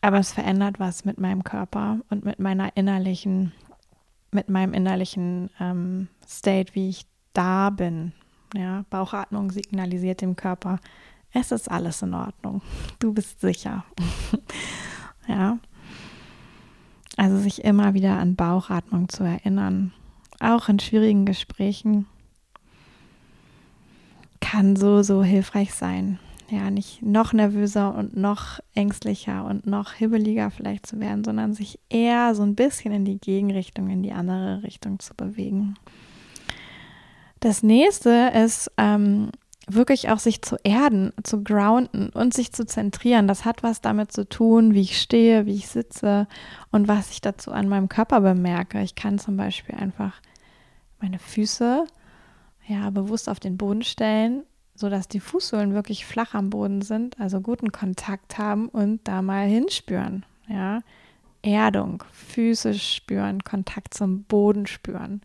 Aber 0.03 0.19
es 0.19 0.33
verändert 0.33 0.81
was 0.81 1.05
mit 1.05 1.21
meinem 1.21 1.45
Körper 1.45 1.99
und 2.09 2.25
mit 2.25 2.38
meiner 2.38 2.75
innerlichen, 2.75 3.53
mit 4.31 4.49
meinem 4.49 4.73
innerlichen 4.73 5.51
ähm, 5.61 6.09
State, 6.27 6.75
wie 6.75 6.88
ich 6.88 7.07
da 7.35 7.69
bin. 7.69 8.12
Ja, 8.55 8.85
Bauchatmung 8.88 9.51
signalisiert 9.51 10.23
dem 10.23 10.37
Körper, 10.37 10.81
es 11.33 11.53
ist 11.53 11.71
alles 11.71 12.03
in 12.03 12.14
Ordnung. 12.14 12.62
Du 12.99 13.12
bist 13.12 13.40
sicher. 13.40 13.85
ja. 15.29 15.59
Also 17.16 17.38
sich 17.38 17.64
immer 17.64 17.95
wieder 17.95 18.19
an 18.19 18.37
Bauchatmung 18.37 19.09
zu 19.09 19.25
erinnern, 19.25 19.93
auch 20.38 20.69
in 20.69 20.79
schwierigen 20.79 21.27
Gesprächen, 21.27 22.07
kann 24.40 24.75
so, 24.75 25.03
so 25.03 25.23
hilfreich 25.23 25.75
sein 25.75 26.19
ja, 26.51 26.71
nicht 26.71 27.03
noch 27.03 27.33
nervöser 27.33 27.95
und 27.95 28.16
noch 28.16 28.61
ängstlicher 28.75 29.45
und 29.45 29.66
noch 29.66 29.93
hibbeliger 29.93 30.51
vielleicht 30.51 30.87
zu 30.87 31.01
werden, 31.01 31.25
sondern 31.25 31.55
sich 31.55 31.79
eher 31.88 32.35
so 32.35 32.43
ein 32.43 32.55
bisschen 32.55 32.93
in 32.93 33.05
die 33.05 33.19
Gegenrichtung, 33.19 33.88
in 33.88 34.03
die 34.03 34.12
andere 34.12 34.62
Richtung 34.62 34.99
zu 34.99 35.14
bewegen. 35.14 35.75
Das 37.38 37.62
nächste 37.62 38.33
ist 38.35 38.71
ähm, 38.77 39.31
wirklich 39.68 40.11
auch 40.11 40.18
sich 40.18 40.42
zu 40.42 40.57
erden, 40.64 41.12
zu 41.23 41.44
grounden 41.44 42.11
und 42.11 42.35
sich 42.35 42.53
zu 42.53 42.66
zentrieren. 42.66 43.29
Das 43.29 43.44
hat 43.44 43.62
was 43.62 43.81
damit 43.81 44.12
zu 44.12 44.29
tun, 44.29 44.75
wie 44.75 44.81
ich 44.83 45.01
stehe, 45.01 45.46
wie 45.46 45.55
ich 45.55 45.68
sitze 45.68 46.27
und 46.70 46.88
was 46.88 47.11
ich 47.11 47.20
dazu 47.20 47.53
an 47.53 47.68
meinem 47.68 47.88
Körper 47.88 48.20
bemerke. 48.20 48.81
Ich 48.83 48.94
kann 48.94 49.18
zum 49.18 49.37
Beispiel 49.37 49.75
einfach 49.75 50.20
meine 51.01 51.18
Füße 51.18 51.85
ja 52.66 52.90
bewusst 52.90 53.29
auf 53.29 53.40
den 53.40 53.57
Boden 53.57 53.83
stellen 53.83 54.42
sodass 54.81 55.09
die 55.09 55.20
Fußsohlen 55.20 55.75
wirklich 55.75 56.07
flach 56.07 56.35
am 56.35 56.49
Boden 56.49 56.81
sind, 56.81 57.20
also 57.20 57.42
guten 57.42 57.70
Kontakt 57.70 58.38
haben 58.38 58.68
und 58.68 59.07
da 59.07 59.20
mal 59.20 59.46
hinspüren. 59.46 60.25
Ja, 60.49 60.81
Erdung, 61.42 62.03
Füße 62.12 62.75
spüren, 62.75 63.44
Kontakt 63.44 63.92
zum 63.92 64.25
Boden 64.25 64.66
spüren. 64.66 65.20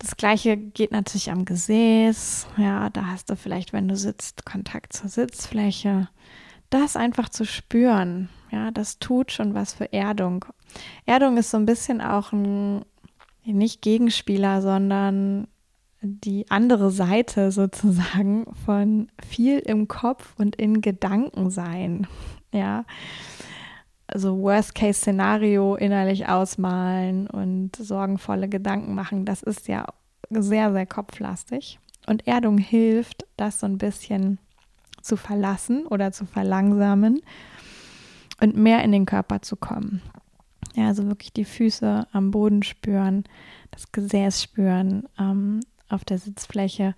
Das 0.00 0.16
gleiche 0.16 0.56
geht 0.56 0.92
natürlich 0.92 1.30
am 1.30 1.44
Gesäß. 1.44 2.46
Ja, 2.56 2.88
da 2.88 3.08
hast 3.08 3.28
du 3.28 3.36
vielleicht, 3.36 3.74
wenn 3.74 3.86
du 3.86 3.96
sitzt, 3.96 4.46
Kontakt 4.46 4.94
zur 4.94 5.10
Sitzfläche. 5.10 6.08
Das 6.70 6.96
einfach 6.96 7.28
zu 7.28 7.44
spüren, 7.44 8.30
ja, 8.50 8.70
das 8.70 8.98
tut 8.98 9.30
schon 9.30 9.52
was 9.52 9.74
für 9.74 9.92
Erdung. 9.92 10.46
Erdung 11.04 11.36
ist 11.36 11.50
so 11.50 11.58
ein 11.58 11.66
bisschen 11.66 12.00
auch 12.00 12.32
ein 12.32 12.84
nicht 13.44 13.82
Gegenspieler, 13.82 14.62
sondern 14.62 15.48
die 16.00 16.50
andere 16.50 16.90
Seite 16.90 17.52
sozusagen 17.52 18.46
von 18.64 19.08
viel 19.28 19.58
im 19.58 19.86
Kopf 19.86 20.34
und 20.38 20.56
in 20.56 20.80
Gedanken 20.80 21.50
sein. 21.50 22.06
Ja. 22.52 22.84
Also 24.12 24.40
Worst-Case-Szenario 24.40 25.76
innerlich 25.76 26.26
ausmalen 26.26 27.28
und 27.28 27.76
sorgenvolle 27.76 28.48
Gedanken 28.48 28.94
machen, 28.94 29.24
das 29.24 29.42
ist 29.42 29.68
ja 29.68 29.86
sehr, 30.30 30.72
sehr 30.72 30.86
kopflastig. 30.86 31.78
Und 32.08 32.26
Erdung 32.26 32.58
hilft, 32.58 33.24
das 33.36 33.60
so 33.60 33.66
ein 33.66 33.78
bisschen 33.78 34.38
zu 35.00 35.16
verlassen 35.16 35.86
oder 35.86 36.10
zu 36.10 36.26
verlangsamen 36.26 37.20
und 38.40 38.56
mehr 38.56 38.82
in 38.82 38.90
den 38.90 39.06
Körper 39.06 39.42
zu 39.42 39.54
kommen. 39.54 40.02
Ja, 40.74 40.88
also 40.88 41.06
wirklich 41.06 41.32
die 41.32 41.44
Füße 41.44 42.08
am 42.12 42.32
Boden 42.32 42.64
spüren, 42.64 43.24
das 43.70 43.92
Gesäß 43.92 44.42
spüren, 44.42 45.04
ähm, 45.18 45.60
auf 45.88 46.04
der 46.04 46.18
Sitzfläche 46.18 46.94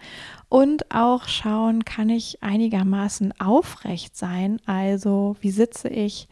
und 0.49 0.95
auch 0.95 1.27
schauen, 1.27 1.85
kann 1.85 2.09
ich 2.09 2.43
einigermaßen 2.43 3.39
aufrecht 3.39 4.17
sein? 4.17 4.61
Also, 4.67 5.37
wie 5.41 5.51
sitze 5.51 5.89
ich? 5.89 6.29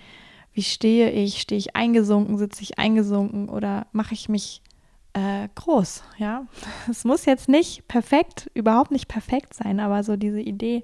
Wie 0.52 0.62
stehe 0.62 1.10
ich? 1.10 1.40
Stehe 1.40 1.58
ich 1.58 1.76
eingesunken? 1.76 2.38
Sitze 2.38 2.62
ich 2.62 2.78
eingesunken? 2.78 3.48
Oder 3.48 3.86
mache 3.92 4.14
ich 4.14 4.28
mich 4.28 4.62
äh, 5.12 5.48
groß? 5.54 6.02
Ja, 6.18 6.46
es 6.90 7.04
muss 7.04 7.24
jetzt 7.24 7.48
nicht 7.48 7.86
perfekt, 7.88 8.50
überhaupt 8.54 8.90
nicht 8.90 9.08
perfekt 9.08 9.54
sein, 9.54 9.80
aber 9.80 10.02
so 10.02 10.16
diese 10.16 10.40
Idee, 10.40 10.82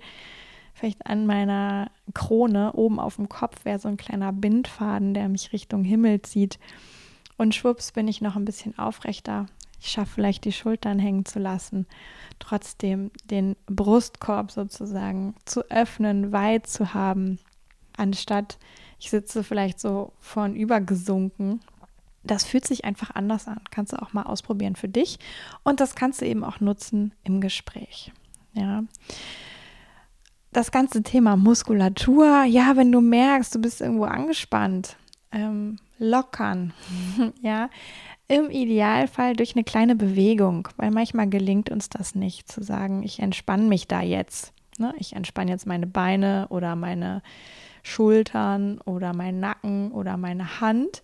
vielleicht 0.75 1.07
an 1.07 1.27
meiner 1.27 1.91
Krone 2.15 2.73
oben 2.75 3.01
auf 3.01 3.17
dem 3.17 3.29
Kopf 3.29 3.65
wäre 3.65 3.79
so 3.79 3.89
ein 3.89 3.97
kleiner 3.97 4.33
Bindfaden, 4.33 5.15
der 5.15 5.29
mich 5.29 5.53
Richtung 5.53 5.85
Himmel 5.85 6.23
zieht. 6.23 6.59
Und 7.39 7.55
schwupps 7.55 7.93
bin 7.93 8.09
ich 8.09 8.21
noch 8.21 8.37
ein 8.37 8.45
bisschen 8.45 8.79
aufrechter 8.79 9.47
ich 9.81 9.89
schaffe 9.89 10.15
vielleicht 10.15 10.45
die 10.45 10.53
Schultern 10.53 10.99
hängen 10.99 11.25
zu 11.25 11.39
lassen, 11.39 11.87
trotzdem 12.39 13.11
den 13.25 13.57
Brustkorb 13.67 14.51
sozusagen 14.51 15.35
zu 15.45 15.63
öffnen, 15.71 16.33
weit 16.33 16.67
zu 16.67 16.95
haben, 16.95 17.39
anstatt 17.97 18.59
ich 18.99 19.11
sitze 19.11 19.45
vielleicht 19.45 19.81
so 19.81 20.13
vornüber 20.19 20.81
gesunken. 20.81 21.61
Das 22.23 22.45
fühlt 22.45 22.67
sich 22.67 22.85
einfach 22.85 23.11
anders 23.15 23.47
an. 23.47 23.61
Kannst 23.71 23.93
du 23.93 24.03
auch 24.03 24.13
mal 24.13 24.25
ausprobieren 24.25 24.75
für 24.77 24.89
dich 24.89 25.19
und 25.63 25.81
das 25.81 25.95
kannst 25.95 26.21
du 26.21 26.27
eben 26.27 26.43
auch 26.45 26.61
nutzen 26.61 27.15
im 27.25 27.41
Gespräch. 27.41 28.13
Ja 28.53 28.85
das 30.57 30.71
ganze 30.71 31.03
Thema 31.03 31.37
Muskulatur, 31.37 32.45
ja, 32.45 32.77
wenn 32.77 32.91
du 32.91 33.03
merkst, 33.03 33.55
du 33.55 33.61
bist 33.61 33.83
irgendwo 33.83 34.05
angespannt, 34.05 34.97
ähm, 35.31 35.79
lockern, 35.99 36.73
ja, 37.43 37.69
im 38.27 38.51
Idealfall 38.51 39.37
durch 39.37 39.55
eine 39.55 39.65
kleine 39.65 39.95
Bewegung, 39.95 40.69
weil 40.79 40.91
manchmal 40.91 41.29
gelingt 41.29 41.71
uns 41.71 41.91
das 41.91 42.15
nicht, 42.15 42.51
zu 42.51 42.63
sagen, 42.63 43.03
ich 43.03 43.21
entspanne 43.21 43.65
mich 43.65 43.87
da 43.87 44.01
jetzt. 44.01 44.55
Ne? 44.79 44.95
Ich 44.99 45.15
entspanne 45.15 45.51
jetzt 45.51 45.67
meine 45.67 45.87
Beine 45.87 46.47
oder 46.49 46.75
meine 46.75 47.23
Schultern 47.87 48.79
oder 48.85 49.15
meinen 49.15 49.41
Nacken 49.41 49.93
oder 49.93 50.17
meine 50.17 50.61
Hand 50.61 51.03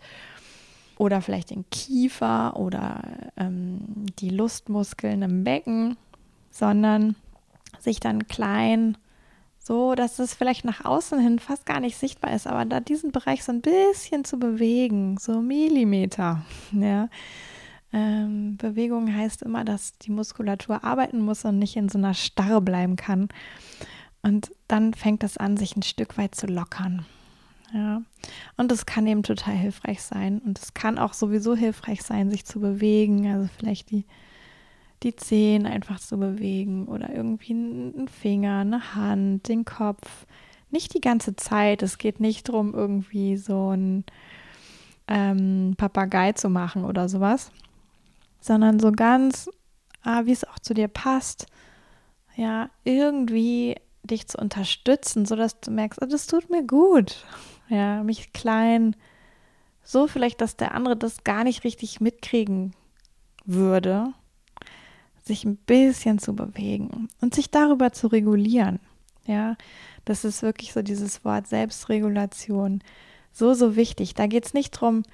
oder 0.98 1.22
vielleicht 1.22 1.50
den 1.50 1.64
Kiefer 1.70 2.56
oder 2.56 3.02
ähm, 3.36 4.06
die 4.18 4.30
Lustmuskeln 4.30 5.22
im 5.22 5.44
Becken, 5.44 5.96
sondern 6.50 7.14
sich 7.78 8.00
dann 8.00 8.26
klein 8.26 8.96
so, 9.64 9.94
dass 9.94 10.18
es 10.18 10.34
vielleicht 10.34 10.64
nach 10.64 10.84
außen 10.84 11.20
hin 11.20 11.38
fast 11.38 11.66
gar 11.66 11.78
nicht 11.78 11.96
sichtbar 11.96 12.34
ist, 12.34 12.48
aber 12.48 12.64
da 12.64 12.80
diesen 12.80 13.12
Bereich 13.12 13.44
so 13.44 13.52
ein 13.52 13.60
bisschen 13.60 14.24
zu 14.24 14.38
bewegen, 14.38 15.18
so 15.18 15.40
Millimeter, 15.40 16.42
ja. 16.72 17.08
Ähm, 17.94 18.56
Bewegung 18.56 19.14
heißt 19.14 19.42
immer, 19.42 19.64
dass 19.64 19.98
die 19.98 20.10
Muskulatur 20.10 20.82
arbeiten 20.82 21.20
muss 21.20 21.44
und 21.44 21.58
nicht 21.58 21.76
in 21.76 21.90
so 21.90 21.98
einer 21.98 22.14
Starre 22.14 22.62
bleiben 22.62 22.96
kann. 22.96 23.28
Und 24.22 24.52
dann 24.68 24.94
fängt 24.94 25.24
es 25.24 25.36
an, 25.36 25.56
sich 25.56 25.76
ein 25.76 25.82
Stück 25.82 26.16
weit 26.16 26.34
zu 26.34 26.46
lockern. 26.46 27.04
Ja. 27.74 28.02
Und 28.56 28.70
es 28.70 28.86
kann 28.86 29.06
eben 29.06 29.22
total 29.22 29.54
hilfreich 29.54 30.02
sein. 30.02 30.38
Und 30.38 30.58
es 30.58 30.74
kann 30.74 30.98
auch 30.98 31.12
sowieso 31.12 31.56
hilfreich 31.56 32.02
sein, 32.02 32.30
sich 32.30 32.44
zu 32.44 32.60
bewegen. 32.60 33.26
Also 33.26 33.48
vielleicht 33.58 33.90
die 33.90 34.04
die 35.02 35.16
Zehen 35.16 35.66
einfach 35.66 35.98
zu 35.98 36.18
bewegen 36.18 36.86
oder 36.86 37.12
irgendwie 37.12 37.52
einen 37.52 38.08
Finger, 38.08 38.60
eine 38.60 38.94
Hand, 38.94 39.48
den 39.48 39.64
Kopf. 39.64 40.26
Nicht 40.70 40.94
die 40.94 41.00
ganze 41.00 41.36
Zeit. 41.36 41.82
Es 41.82 41.98
geht 41.98 42.20
nicht 42.20 42.48
darum, 42.48 42.74
irgendwie 42.74 43.36
so 43.36 43.70
ein 43.74 44.04
ähm, 45.08 45.74
Papagei 45.76 46.32
zu 46.32 46.48
machen 46.48 46.84
oder 46.84 47.08
sowas, 47.08 47.50
sondern 48.40 48.78
so 48.78 48.92
ganz, 48.92 49.50
ah, 50.02 50.22
wie 50.24 50.32
es 50.32 50.44
auch 50.44 50.58
zu 50.58 50.74
dir 50.74 50.88
passt. 50.88 51.46
Ja, 52.36 52.70
irgendwie 52.84 53.76
dich 54.04 54.26
zu 54.26 54.38
unterstützen, 54.38 55.26
sodass 55.26 55.60
du 55.60 55.70
merkst, 55.70 56.00
oh, 56.02 56.06
das 56.06 56.26
tut 56.26 56.50
mir 56.50 56.66
gut. 56.66 57.24
Ja, 57.68 58.02
mich 58.02 58.32
klein, 58.32 58.96
so 59.84 60.06
vielleicht, 60.06 60.40
dass 60.40 60.56
der 60.56 60.74
andere 60.74 60.96
das 60.96 61.24
gar 61.24 61.44
nicht 61.44 61.64
richtig 61.64 62.00
mitkriegen 62.00 62.74
würde, 63.44 64.12
sich 65.24 65.44
ein 65.44 65.56
bisschen 65.56 66.18
zu 66.18 66.34
bewegen 66.34 67.08
und 67.20 67.34
sich 67.34 67.50
darüber 67.50 67.92
zu 67.92 68.08
regulieren. 68.08 68.80
Ja, 69.26 69.56
das 70.04 70.24
ist 70.24 70.42
wirklich 70.42 70.72
so 70.72 70.82
dieses 70.82 71.24
Wort 71.24 71.46
Selbstregulation. 71.46 72.82
So, 73.32 73.54
so 73.54 73.76
wichtig. 73.76 74.14
Da 74.14 74.26
geht 74.26 74.46
es 74.46 74.54
nicht 74.54 74.74
darum, 74.74 75.04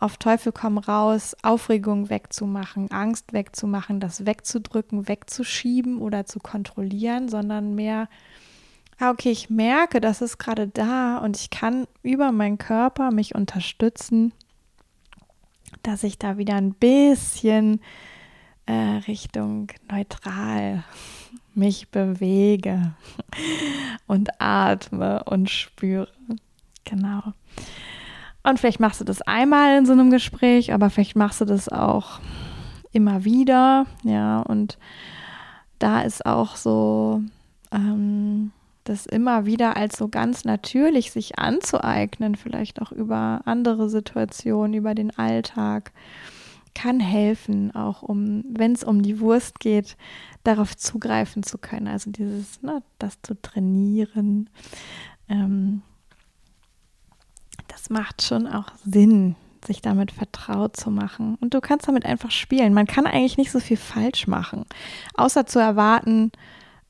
auf 0.00 0.16
Teufel 0.16 0.50
komm 0.50 0.78
raus, 0.78 1.36
Aufregung 1.42 2.08
wegzumachen, 2.08 2.90
Angst 2.90 3.34
wegzumachen, 3.34 4.00
das 4.00 4.24
wegzudrücken, 4.24 5.08
wegzuschieben 5.08 5.98
oder 5.98 6.24
zu 6.24 6.40
kontrollieren, 6.40 7.28
sondern 7.28 7.74
mehr, 7.74 8.08
ah, 8.98 9.10
okay, 9.10 9.30
ich 9.30 9.50
merke, 9.50 10.00
das 10.00 10.22
ist 10.22 10.38
gerade 10.38 10.68
da 10.68 11.18
und 11.18 11.36
ich 11.36 11.50
kann 11.50 11.86
über 12.02 12.32
meinen 12.32 12.56
Körper 12.56 13.10
mich 13.10 13.34
unterstützen, 13.34 14.32
dass 15.82 16.02
ich 16.02 16.18
da 16.18 16.38
wieder 16.38 16.54
ein 16.54 16.72
bisschen 16.72 17.80
äh, 18.64 18.72
Richtung 19.06 19.68
neutral 19.90 20.82
mich 21.54 21.90
bewege 21.90 22.94
und 24.06 24.40
atme 24.40 25.24
und 25.24 25.50
spüre. 25.50 26.08
Genau. 26.84 27.34
Und 28.42 28.58
vielleicht 28.58 28.80
machst 28.80 29.00
du 29.00 29.04
das 29.04 29.22
einmal 29.22 29.78
in 29.78 29.86
so 29.86 29.92
einem 29.92 30.10
Gespräch, 30.10 30.72
aber 30.72 30.90
vielleicht 30.90 31.16
machst 31.16 31.40
du 31.40 31.44
das 31.44 31.68
auch 31.68 32.20
immer 32.92 33.24
wieder. 33.24 33.86
Ja, 34.02 34.40
und 34.40 34.78
da 35.78 36.02
ist 36.02 36.24
auch 36.24 36.56
so, 36.56 37.22
ähm, 37.72 38.52
das 38.84 39.06
immer 39.06 39.46
wieder 39.46 39.76
als 39.76 39.96
so 39.98 40.08
ganz 40.08 40.44
natürlich 40.44 41.12
sich 41.12 41.38
anzueignen, 41.38 42.34
vielleicht 42.34 42.80
auch 42.80 42.92
über 42.92 43.42
andere 43.44 43.88
Situationen, 43.88 44.74
über 44.74 44.94
den 44.94 45.16
Alltag, 45.16 45.92
kann 46.74 47.00
helfen, 47.00 47.74
auch 47.74 48.02
um, 48.02 48.44
wenn 48.48 48.72
es 48.72 48.84
um 48.84 49.02
die 49.02 49.20
Wurst 49.20 49.60
geht, 49.60 49.96
darauf 50.44 50.76
zugreifen 50.76 51.42
zu 51.42 51.58
können. 51.58 51.88
Also 51.88 52.10
dieses, 52.10 52.62
ne, 52.62 52.82
das 52.98 53.20
zu 53.22 53.40
trainieren. 53.40 54.48
Ähm, 55.28 55.82
macht 57.90 58.22
schon 58.22 58.46
auch 58.46 58.66
Sinn, 58.84 59.36
sich 59.64 59.82
damit 59.82 60.10
vertraut 60.10 60.76
zu 60.76 60.90
machen. 60.90 61.36
Und 61.40 61.54
du 61.54 61.60
kannst 61.60 61.88
damit 61.88 62.06
einfach 62.06 62.30
spielen. 62.30 62.72
Man 62.72 62.86
kann 62.86 63.06
eigentlich 63.06 63.36
nicht 63.36 63.50
so 63.50 63.60
viel 63.60 63.76
falsch 63.76 64.26
machen, 64.26 64.64
außer 65.14 65.46
zu 65.46 65.58
erwarten, 65.58 66.32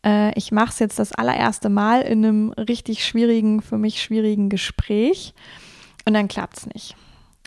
äh, 0.04 0.36
ich 0.38 0.52
mache 0.52 0.70
es 0.70 0.78
jetzt 0.78 0.98
das 0.98 1.12
allererste 1.12 1.68
Mal 1.68 2.02
in 2.02 2.24
einem 2.24 2.50
richtig 2.52 3.04
schwierigen, 3.04 3.62
für 3.62 3.78
mich 3.78 4.02
schwierigen 4.02 4.48
Gespräch 4.48 5.34
und 6.06 6.14
dann 6.14 6.28
klappt 6.28 6.58
es 6.58 6.66
nicht. 6.66 6.96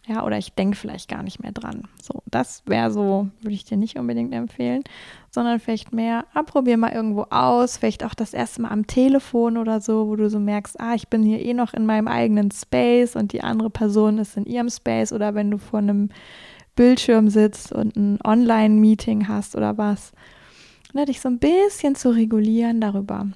Ja, 0.06 0.26
oder 0.26 0.38
ich 0.38 0.54
denke 0.54 0.76
vielleicht 0.76 1.10
gar 1.10 1.24
nicht 1.24 1.42
mehr 1.42 1.54
dran. 1.54 1.88
So, 2.02 2.24
das 2.26 2.62
wäre 2.66 2.92
so, 2.92 3.30
würde 3.42 3.56
ich 3.56 3.64
dir 3.64 3.78
nicht 3.78 3.98
unbedingt 3.98 4.34
empfehlen, 4.34 4.84
sondern 5.32 5.62
vielleicht 5.62 5.94
mehr, 5.94 6.26
ah, 6.34 6.44
probier 6.44 6.76
mal 6.76 6.92
irgendwo 6.92 7.26
aus, 7.30 7.78
vielleicht 7.78 8.04
auch 8.04 8.14
das 8.14 8.34
erste 8.34 8.64
Mal 8.64 8.72
am 8.72 8.86
Telefon 8.86 9.58
oder 9.58 9.80
so, 9.80 10.10
wo 10.10 10.18
du 10.18 10.30
so 10.30 10.40
merkst, 10.40 10.78
ah, 10.82 10.94
ich 10.94 11.08
bin 11.08 11.24
hier 11.24 11.40
eh 11.40 11.54
noch 11.54 11.74
in 11.74 11.86
meinem 11.86 12.10
eigenen 12.10 12.52
Space 12.52 13.16
und 13.16 13.32
die 13.32 13.44
andere 13.44 13.70
Person 13.70 14.18
ist 14.18 14.36
in 14.36 14.46
ihrem 14.46 14.70
Space 14.70 15.14
oder 15.14 15.36
wenn 15.36 15.52
du 15.52 15.58
vor 15.58 15.80
einem 15.80 16.10
Bildschirm 16.76 17.30
sitzt 17.30 17.72
und 17.72 17.96
ein 17.96 18.20
Online-Meeting 18.26 19.30
hast 19.30 19.56
oder 19.56 19.78
was. 19.78 20.12
Ne, 20.94 21.06
dich 21.06 21.22
so 21.22 21.30
ein 21.30 21.40
bisschen 21.40 21.96
zu 21.96 22.10
regulieren 22.10 22.82
darüber. 22.82 23.28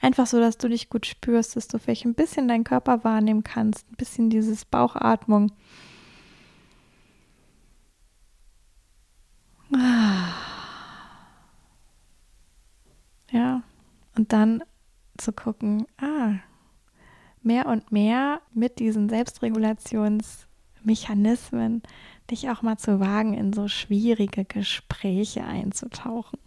Einfach 0.00 0.26
so, 0.26 0.40
dass 0.40 0.58
du 0.58 0.68
dich 0.68 0.90
gut 0.90 1.06
spürst, 1.06 1.56
dass 1.56 1.68
du 1.68 1.78
vielleicht 1.78 2.04
ein 2.04 2.14
bisschen 2.14 2.48
deinen 2.48 2.64
Körper 2.64 3.04
wahrnehmen 3.04 3.44
kannst, 3.44 3.90
ein 3.90 3.96
bisschen 3.96 4.28
dieses 4.28 4.64
Bauchatmung 4.64 5.52
Ja, 13.32 13.62
und 14.16 14.32
dann 14.32 14.64
zu 15.16 15.32
gucken, 15.32 15.86
ah, 15.98 16.32
mehr 17.42 17.66
und 17.66 17.92
mehr 17.92 18.40
mit 18.52 18.80
diesen 18.80 19.08
Selbstregulationsmechanismen 19.08 21.82
dich 22.30 22.50
auch 22.50 22.62
mal 22.62 22.76
zu 22.76 23.00
wagen, 23.00 23.34
in 23.34 23.52
so 23.52 23.68
schwierige 23.68 24.44
Gespräche 24.44 25.44
einzutauchen. 25.44 26.38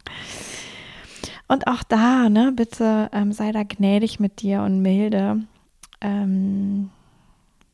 Und 1.48 1.68
auch 1.68 1.84
da, 1.84 2.30
ne, 2.30 2.52
bitte 2.54 3.10
ähm, 3.12 3.32
sei 3.32 3.52
da 3.52 3.64
gnädig 3.64 4.20
mit 4.20 4.42
dir 4.42 4.64
und 4.64 4.82
milde. 4.82 5.44
Ähm, 6.02 6.90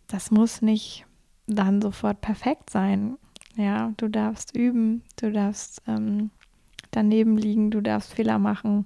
das 0.08 0.32
muss 0.32 0.62
nicht 0.62 1.06
dann 1.48 1.82
sofort 1.82 2.22
perfekt 2.22 2.70
sein. 2.70 3.18
Ja, 3.56 3.94
du 3.98 4.08
darfst 4.08 4.56
üben, 4.56 5.04
du 5.18 5.32
darfst 5.32 5.82
ähm, 5.88 6.30
daneben 6.92 7.38
liegen, 7.38 7.72
du 7.72 7.82
darfst 7.82 8.14
Fehler 8.14 8.40
machen. 8.40 8.86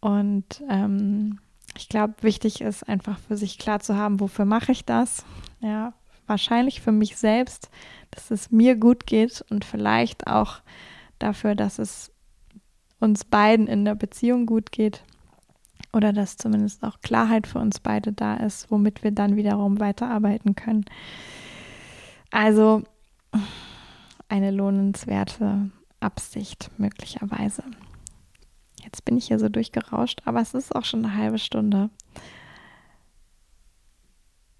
Und 0.00 0.62
ähm, 0.68 1.38
ich 1.76 1.88
glaube, 1.88 2.14
wichtig 2.20 2.60
ist 2.60 2.88
einfach 2.88 3.18
für 3.18 3.36
sich 3.36 3.58
klar 3.58 3.80
zu 3.80 3.96
haben, 3.96 4.20
wofür 4.20 4.44
mache 4.44 4.72
ich 4.72 4.84
das? 4.84 5.24
Ja, 5.60 5.94
wahrscheinlich 6.26 6.80
für 6.80 6.92
mich 6.92 7.16
selbst, 7.16 7.70
dass 8.10 8.30
es 8.30 8.50
mir 8.50 8.76
gut 8.76 9.06
geht 9.06 9.44
und 9.50 9.64
vielleicht 9.64 10.26
auch 10.26 10.60
dafür, 11.18 11.54
dass 11.54 11.78
es 11.78 12.12
uns 13.00 13.24
beiden 13.24 13.66
in 13.66 13.84
der 13.84 13.94
Beziehung 13.94 14.46
gut 14.46 14.72
geht 14.72 15.04
oder 15.92 16.12
dass 16.12 16.36
zumindest 16.36 16.82
auch 16.82 17.00
Klarheit 17.00 17.46
für 17.46 17.58
uns 17.58 17.80
beide 17.80 18.12
da 18.12 18.36
ist, 18.36 18.70
womit 18.70 19.02
wir 19.02 19.12
dann 19.12 19.36
wiederum 19.36 19.80
weiterarbeiten 19.80 20.54
können. 20.54 20.84
Also 22.30 22.82
eine 24.28 24.50
lohnenswerte 24.50 25.70
Absicht 26.00 26.70
möglicherweise. 26.78 27.62
Jetzt 28.82 29.04
bin 29.04 29.16
ich 29.16 29.28
hier 29.28 29.38
so 29.38 29.48
durchgerauscht, 29.48 30.22
aber 30.24 30.40
es 30.40 30.54
ist 30.54 30.74
auch 30.74 30.84
schon 30.84 31.04
eine 31.04 31.16
halbe 31.16 31.38
Stunde. 31.38 31.90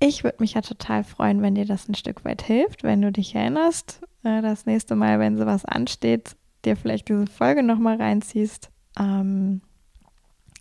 Ich 0.01 0.25
würde 0.25 0.39
mich 0.41 0.55
ja 0.55 0.61
total 0.61 1.05
freuen, 1.05 1.41
wenn 1.43 1.55
dir 1.55 1.65
das 1.65 1.89
ein 1.89 1.95
Stück 1.95 2.25
weit 2.25 2.43
hilft, 2.43 2.83
wenn 2.83 3.01
du 3.01 3.13
dich 3.13 3.35
erinnerst, 3.35 4.03
äh, 4.23 4.43
das 4.43 4.67
nächste 4.67 4.97
Mal, 4.97 5.19
wenn 5.19 5.37
sowas 5.37 5.65
ansteht, 5.65 6.37
dir 6.65 6.77
vielleicht 6.77 7.09
diese 7.09 7.27
Folge 7.27 7.63
nochmal 7.63 7.97
reinziehst, 7.97 8.71
ähm, 8.99 9.61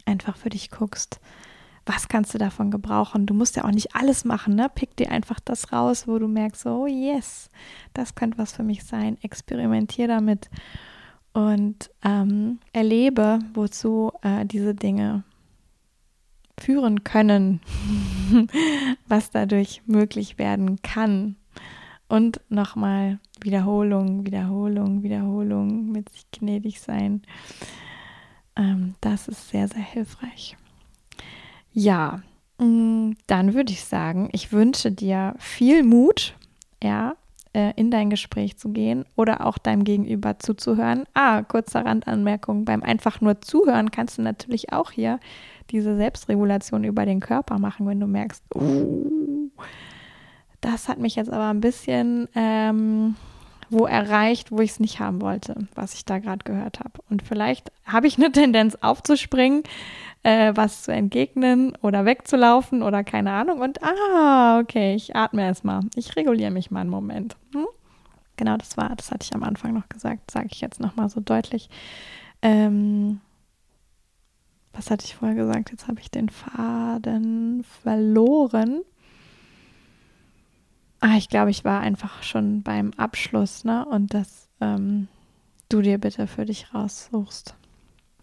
einfach 0.06 0.38
für 0.38 0.50
dich 0.50 0.70
guckst, 0.70 1.20
was 1.86 2.08
kannst 2.08 2.34
du 2.34 2.38
davon 2.38 2.72
gebrauchen? 2.72 3.26
Du 3.26 3.34
musst 3.34 3.56
ja 3.56 3.66
auch 3.66 3.72
nicht 3.72 3.96
alles 3.96 4.24
machen, 4.26 4.56
ne? 4.56 4.70
Pick 4.74 4.96
dir 4.96 5.12
einfach 5.12 5.40
das 5.40 5.74
raus, 5.74 6.08
wo 6.08 6.18
du 6.18 6.28
merkst, 6.28 6.66
oh 6.66 6.88
yes, 6.88 7.50
das 7.94 8.16
könnte 8.16 8.38
was 8.38 8.54
für 8.54 8.64
mich 8.64 8.84
sein. 8.84 9.18
Experimentier 9.22 10.08
damit 10.08 10.50
und 11.34 11.90
ähm, 12.04 12.60
erlebe, 12.72 13.40
wozu 13.54 14.12
äh, 14.22 14.46
diese 14.46 14.76
Dinge 14.76 15.24
führen 16.60 17.04
können, 17.04 17.60
was 19.08 19.32
dadurch 19.32 19.82
möglich 19.86 20.38
werden 20.38 20.82
kann. 20.82 21.36
Und 22.08 22.42
nochmal 22.50 23.20
Wiederholung, 23.42 24.26
Wiederholung, 24.26 25.02
Wiederholung, 25.02 25.92
mit 25.92 26.10
sich 26.10 26.30
gnädig 26.32 26.80
sein. 26.80 27.24
Ähm, 28.56 28.94
das 29.02 29.28
ist 29.28 29.50
sehr, 29.50 29.68
sehr 29.68 29.82
hilfreich. 29.82 30.56
Ja, 31.74 32.22
mm, 32.60 33.12
dann 33.28 33.54
würde 33.54 33.74
ich 33.74 33.84
sagen, 33.84 34.30
ich 34.32 34.52
wünsche 34.52 34.92
dir 34.92 35.36
viel 35.40 35.84
Mut, 35.84 36.36
ja, 36.82 37.16
äh, 37.54 37.74
in 37.76 37.92
dein 37.92 38.10
Gespräch 38.10 38.58
zu 38.58 38.70
gehen 38.70 39.06
oder 39.16 39.46
auch 39.46 39.58
deinem 39.58 39.84
Gegenüber 39.84 40.40
zuzuhören. 40.40 41.04
Ah, 41.14 41.44
kurzer 41.44 41.86
Randanmerkung, 41.86 42.66
beim 42.66 42.84
einfach 42.84 43.22
nur 43.22 43.42
zuhören 43.42 43.92
kannst 43.92 44.18
du 44.18 44.22
natürlich 44.22 44.74
auch 44.74 44.92
hier 44.92 45.20
diese 45.70 45.96
Selbstregulation 45.96 46.84
über 46.84 47.06
den 47.06 47.20
Körper 47.20 47.60
machen, 47.60 47.88
wenn 47.88 48.00
du 48.00 48.08
merkst, 48.08 48.44
oh, 48.56 49.50
das 50.62 50.88
hat 50.88 51.00
mich 51.00 51.16
jetzt 51.16 51.32
aber 51.32 51.50
ein 51.50 51.62
bisschen 51.62 52.28
ähm, 52.36 53.16
wo 53.74 53.86
erreicht, 53.86 54.52
wo 54.52 54.60
ich 54.60 54.72
es 54.72 54.80
nicht 54.80 55.00
haben 55.00 55.22
wollte, 55.22 55.68
was 55.76 55.94
ich 55.94 56.06
da 56.06 56.20
gerade 56.20 56.44
gehört 56.44 56.80
habe. 56.80 57.02
Und 57.10 57.24
vielleicht 57.24 57.72
habe 57.86 58.08
ich 58.08 58.18
eine 58.18 58.32
Tendenz 58.32 58.76
aufzuspringen, 58.82 59.64
äh, 60.24 60.54
was 60.56 60.84
zu 60.84 60.94
entgegnen 60.94 61.76
oder 61.82 62.06
wegzulaufen 62.06 62.82
oder 62.82 63.04
keine 63.04 63.32
Ahnung. 63.32 63.60
Und 63.60 63.84
ah, 63.84 64.60
okay, 64.60 64.96
ich 64.96 65.16
atme 65.16 65.44
erstmal. 65.44 65.82
Ich 65.96 66.16
reguliere 66.16 66.52
mich 66.52 66.72
mal 66.72 66.82
einen 66.82 66.90
Moment. 66.90 67.36
Hm? 67.54 67.68
Genau, 68.38 68.58
das 68.58 68.78
war, 68.78 68.96
das 68.96 69.12
hatte 69.12 69.26
ich 69.26 69.36
am 69.36 69.44
Anfang 69.44 69.74
noch 69.74 69.90
gesagt, 69.90 70.32
sage 70.32 70.48
ich 70.52 70.62
jetzt 70.62 70.80
nochmal 70.80 71.10
so 71.10 71.20
deutlich. 71.20 71.70
Ähm, 72.42 73.20
was 74.74 74.90
hatte 74.90 75.06
ich 75.06 75.16
vorher 75.16 75.36
gesagt? 75.36 75.70
Jetzt 75.70 75.88
habe 75.88 76.00
ich 76.00 76.10
den 76.10 76.30
Faden 76.30 77.64
verloren. 77.84 78.82
Ah, 81.06 81.18
ich 81.18 81.28
glaube, 81.28 81.52
ich 81.52 81.66
war 81.66 81.82
einfach 81.82 82.24
schon 82.24 82.64
beim 82.64 82.92
Abschluss, 82.96 83.66
ne? 83.66 83.86
Und 83.86 84.14
dass 84.14 84.48
ähm, 84.62 85.10
du 85.68 85.82
dir 85.82 85.98
bitte 85.98 86.28
für 86.28 86.46
dich 86.46 86.74
raussuchst 86.74 87.56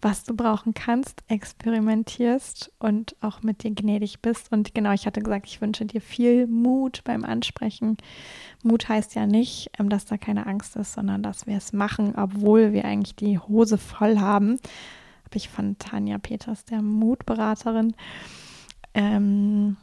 was 0.01 0.23
du 0.23 0.35
brauchen 0.35 0.73
kannst, 0.73 1.23
experimentierst 1.27 2.71
und 2.79 3.15
auch 3.21 3.43
mit 3.43 3.63
dir 3.63 3.71
gnädig 3.71 4.21
bist. 4.21 4.51
Und 4.51 4.73
genau, 4.73 4.91
ich 4.93 5.05
hatte 5.05 5.21
gesagt, 5.21 5.45
ich 5.47 5.61
wünsche 5.61 5.85
dir 5.85 6.01
viel 6.01 6.47
Mut 6.47 7.01
beim 7.03 7.23
Ansprechen. 7.23 7.97
Mut 8.63 8.89
heißt 8.89 9.15
ja 9.15 9.27
nicht, 9.27 9.69
ähm, 9.77 9.89
dass 9.89 10.05
da 10.05 10.17
keine 10.17 10.47
Angst 10.47 10.75
ist, 10.75 10.93
sondern 10.93 11.21
dass 11.21 11.47
wir 11.47 11.57
es 11.57 11.71
machen, 11.71 12.15
obwohl 12.15 12.73
wir 12.73 12.85
eigentlich 12.85 13.15
die 13.15 13.37
Hose 13.37 13.77
voll 13.77 14.19
haben. 14.19 14.59
Habe 15.25 15.37
ich 15.37 15.49
von 15.49 15.77
Tanja 15.77 16.17
Peters, 16.17 16.65
der 16.65 16.81
Mutberaterin. 16.81 17.93
Ähm, 18.93 19.77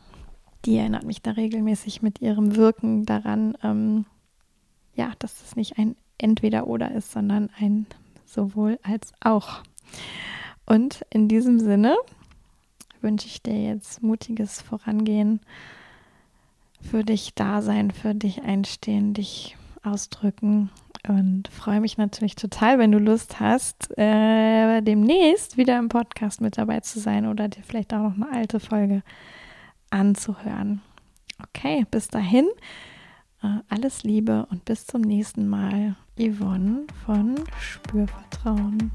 die 0.65 0.77
erinnert 0.77 1.05
mich 1.05 1.23
da 1.23 1.33
regelmäßig 1.33 2.03
mit 2.03 2.21
ihrem 2.21 2.57
Wirken 2.57 3.07
daran, 3.07 3.57
ähm, 3.63 4.05
ja, 4.95 5.13
dass 5.19 5.43
es 5.43 5.57
nicht 5.57 5.79
ein 5.79 5.97
Entweder-Oder 6.19 6.93
ist, 6.93 7.13
sondern 7.13 7.51
ein 7.59 7.87
sowohl 8.25 8.79
als 8.83 9.13
auch. 9.21 9.63
Und 10.67 11.05
in 11.11 11.29
diesem 11.29 11.61
Sinne 11.61 11.97
wünsche 13.01 13.27
ich 13.27 13.43
dir 13.43 13.63
jetzt 13.63 14.03
mutiges 14.03 14.61
Vorangehen, 14.61 15.41
für 16.81 17.05
dich 17.05 17.35
da 17.35 17.63
sein, 17.63 17.91
für 17.91 18.15
dich 18.15 18.43
einstehen, 18.43 19.15
dich 19.15 19.57
ausdrücken 19.83 20.71
und 21.07 21.49
freue 21.49 21.81
mich 21.81 21.97
natürlich 21.97 22.37
total, 22.37 22.79
wenn 22.79 22.93
du 22.93 22.99
Lust 22.99 23.41
hast, 23.41 23.97
äh, 23.99 24.81
demnächst 24.83 25.57
wieder 25.57 25.79
im 25.79 25.89
Podcast 25.89 26.41
mit 26.41 26.59
dabei 26.59 26.81
zu 26.81 27.01
sein 27.01 27.27
oder 27.27 27.49
dir 27.49 27.63
vielleicht 27.63 27.95
auch 27.95 28.03
noch 28.03 28.15
eine 28.15 28.31
alte 28.31 28.61
Folge 28.61 29.03
anzuhören. 29.91 30.81
Okay, 31.43 31.87
bis 31.91 32.09
dahin, 32.09 32.47
äh, 33.43 33.59
alles 33.69 34.03
Liebe 34.03 34.47
und 34.51 34.65
bis 34.65 34.87
zum 34.87 35.03
nächsten 35.03 35.49
Mal. 35.49 35.97
Yvonne 36.19 36.87
von 37.07 37.37
Spürvertrauen. 37.61 38.91